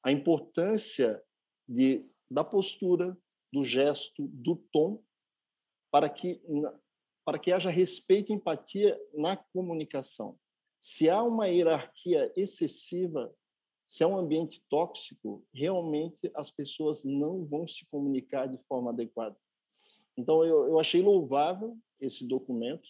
a 0.06 0.12
importância 0.12 1.20
de, 1.68 2.08
da 2.30 2.44
postura, 2.44 3.18
do 3.52 3.64
gesto, 3.64 4.28
do 4.28 4.54
tom, 4.72 5.02
para 5.90 6.08
que, 6.08 6.40
para 7.24 7.40
que 7.40 7.50
haja 7.50 7.70
respeito 7.70 8.30
e 8.30 8.36
empatia 8.36 8.96
na 9.12 9.36
comunicação. 9.36 10.38
Se 10.78 11.10
há 11.10 11.20
uma 11.24 11.48
hierarquia 11.48 12.32
excessiva, 12.36 13.34
se 13.84 14.04
é 14.04 14.06
um 14.06 14.16
ambiente 14.16 14.64
tóxico, 14.70 15.44
realmente 15.52 16.30
as 16.36 16.52
pessoas 16.52 17.02
não 17.02 17.44
vão 17.44 17.66
se 17.66 17.84
comunicar 17.86 18.46
de 18.46 18.58
forma 18.68 18.92
adequada. 18.92 19.36
Então, 20.16 20.44
eu, 20.44 20.68
eu 20.68 20.78
achei 20.78 21.02
louvável 21.02 21.76
esse 22.00 22.24
documento 22.24 22.88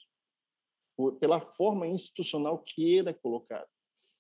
pela 1.19 1.41
forma 1.41 1.87
institucional 1.87 2.59
que 2.59 2.93
ele 2.93 3.09
é 3.09 3.15
colocado. 3.15 3.71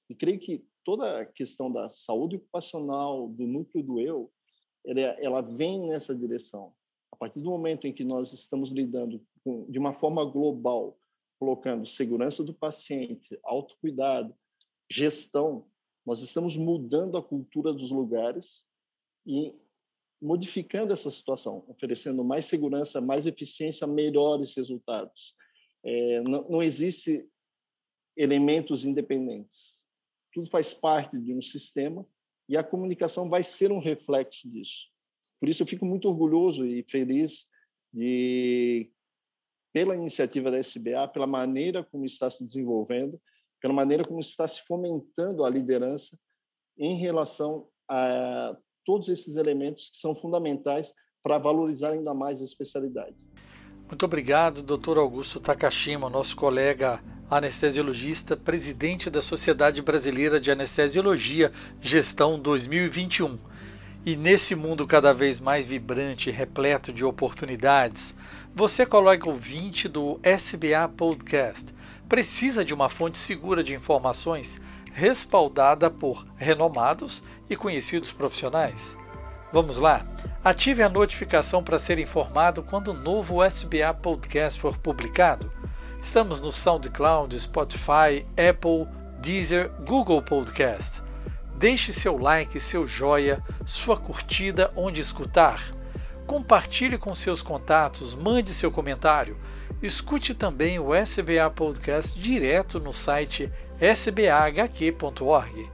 E 0.08 0.14
creio 0.14 0.40
que 0.40 0.66
toda 0.86 1.22
a 1.22 1.26
questão 1.26 1.70
da 1.70 1.90
saúde 1.90 2.36
ocupacional, 2.36 3.28
do 3.28 3.44
núcleo 3.44 3.82
do 3.82 4.00
eu, 4.00 4.32
ela, 4.86 5.00
ela 5.00 5.40
vem 5.40 5.84
nessa 5.88 6.14
direção. 6.14 6.72
A 7.10 7.16
partir 7.16 7.40
do 7.40 7.50
momento 7.50 7.88
em 7.88 7.92
que 7.92 8.04
nós 8.04 8.32
estamos 8.32 8.70
lidando 8.70 9.20
com, 9.42 9.68
de 9.68 9.80
uma 9.80 9.92
forma 9.92 10.24
global, 10.24 10.96
colocando 11.40 11.84
segurança 11.84 12.44
do 12.44 12.54
paciente, 12.54 13.36
autocuidado, 13.42 14.32
gestão, 14.88 15.66
nós 16.06 16.20
estamos 16.20 16.56
mudando 16.56 17.18
a 17.18 17.22
cultura 17.22 17.72
dos 17.72 17.90
lugares 17.90 18.64
e 19.26 19.58
modificando 20.22 20.92
essa 20.92 21.10
situação, 21.10 21.64
oferecendo 21.66 22.22
mais 22.22 22.44
segurança, 22.44 23.00
mais 23.00 23.26
eficiência, 23.26 23.88
melhores 23.88 24.54
resultados. 24.54 25.34
É, 25.84 26.20
não, 26.20 26.48
não 26.48 26.62
existe 26.62 27.28
elementos 28.16 28.84
independentes. 28.84 29.75
Tudo 30.36 30.50
faz 30.50 30.74
parte 30.74 31.18
de 31.18 31.32
um 31.32 31.40
sistema 31.40 32.06
e 32.46 32.58
a 32.58 32.62
comunicação 32.62 33.26
vai 33.26 33.42
ser 33.42 33.72
um 33.72 33.78
reflexo 33.78 34.46
disso. 34.50 34.84
Por 35.40 35.48
isso 35.48 35.62
eu 35.62 35.66
fico 35.66 35.86
muito 35.86 36.06
orgulhoso 36.10 36.66
e 36.66 36.84
feliz 36.90 37.46
de 37.90 38.92
pela 39.72 39.96
iniciativa 39.96 40.50
da 40.50 40.58
SBA, 40.58 41.08
pela 41.08 41.26
maneira 41.26 41.82
como 41.82 42.04
está 42.04 42.28
se 42.28 42.44
desenvolvendo, 42.44 43.18
pela 43.62 43.72
maneira 43.72 44.04
como 44.04 44.20
está 44.20 44.46
se 44.46 44.60
fomentando 44.66 45.42
a 45.42 45.48
liderança 45.48 46.18
em 46.76 46.98
relação 46.98 47.66
a 47.88 48.54
todos 48.84 49.08
esses 49.08 49.36
elementos 49.36 49.88
que 49.88 49.96
são 49.96 50.14
fundamentais 50.14 50.92
para 51.22 51.38
valorizar 51.38 51.92
ainda 51.92 52.12
mais 52.12 52.42
a 52.42 52.44
especialidade. 52.44 53.16
Muito 53.86 54.04
obrigado, 54.04 54.62
Dr. 54.62 54.98
Augusto 54.98 55.40
Takashima, 55.40 56.10
nosso 56.10 56.36
colega 56.36 57.02
anestesiologista, 57.30 58.36
presidente 58.36 59.10
da 59.10 59.20
Sociedade 59.20 59.82
Brasileira 59.82 60.40
de 60.40 60.50
Anestesiologia 60.50 61.52
Gestão 61.80 62.38
2021. 62.38 63.38
E 64.04 64.14
nesse 64.14 64.54
mundo 64.54 64.86
cada 64.86 65.12
vez 65.12 65.40
mais 65.40 65.66
vibrante 65.66 66.30
e 66.30 66.32
repleto 66.32 66.92
de 66.92 67.04
oportunidades, 67.04 68.14
você, 68.54 68.86
colega 68.86 69.28
ouvinte 69.28 69.88
do 69.88 70.20
SBA 70.22 70.88
Podcast, 70.96 71.74
precisa 72.08 72.64
de 72.64 72.72
uma 72.72 72.88
fonte 72.88 73.18
segura 73.18 73.64
de 73.64 73.74
informações 73.74 74.60
respaldada 74.92 75.90
por 75.90 76.24
renomados 76.36 77.22
e 77.50 77.56
conhecidos 77.56 78.12
profissionais? 78.12 78.96
Vamos 79.52 79.78
lá? 79.78 80.06
Ative 80.42 80.82
a 80.82 80.88
notificação 80.88 81.62
para 81.62 81.78
ser 81.78 81.98
informado 81.98 82.62
quando 82.62 82.88
o 82.88 82.94
novo 82.94 83.44
SBA 83.44 83.92
Podcast 83.94 84.60
for 84.60 84.78
publicado. 84.78 85.50
Estamos 86.06 86.40
no 86.40 86.52
SoundCloud, 86.52 87.38
Spotify, 87.38 88.24
Apple, 88.38 88.86
Deezer, 89.18 89.68
Google 89.84 90.22
Podcast. 90.22 91.02
Deixe 91.58 91.92
seu 91.92 92.16
like, 92.16 92.60
seu 92.60 92.86
joia, 92.86 93.42
sua 93.66 93.96
curtida 93.96 94.72
onde 94.76 95.00
escutar. 95.00 95.60
Compartilhe 96.24 96.96
com 96.96 97.12
seus 97.12 97.42
contatos, 97.42 98.14
mande 98.14 98.54
seu 98.54 98.70
comentário. 98.70 99.36
Escute 99.82 100.32
também 100.32 100.78
o 100.78 100.94
SBA 100.94 101.50
Podcast 101.52 102.16
direto 102.16 102.78
no 102.78 102.92
site 102.92 103.52
sbahq.org. 103.80 105.68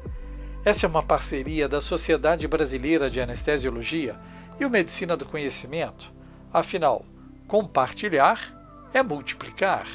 Essa 0.65 0.87
é 0.87 0.89
uma 0.89 1.03
parceria 1.03 1.69
da 1.69 1.83
Sociedade 1.83 2.49
Brasileira 2.49 3.11
de 3.11 3.21
Anestesiologia 3.21 4.17
e 4.59 4.65
o 4.65 4.71
Medicina 4.71 5.15
do 5.15 5.27
Conhecimento. 5.27 6.11
Afinal, 6.51 7.05
compartilhar 7.47 8.89
é 8.95 9.03
multiplicar. 9.03 9.87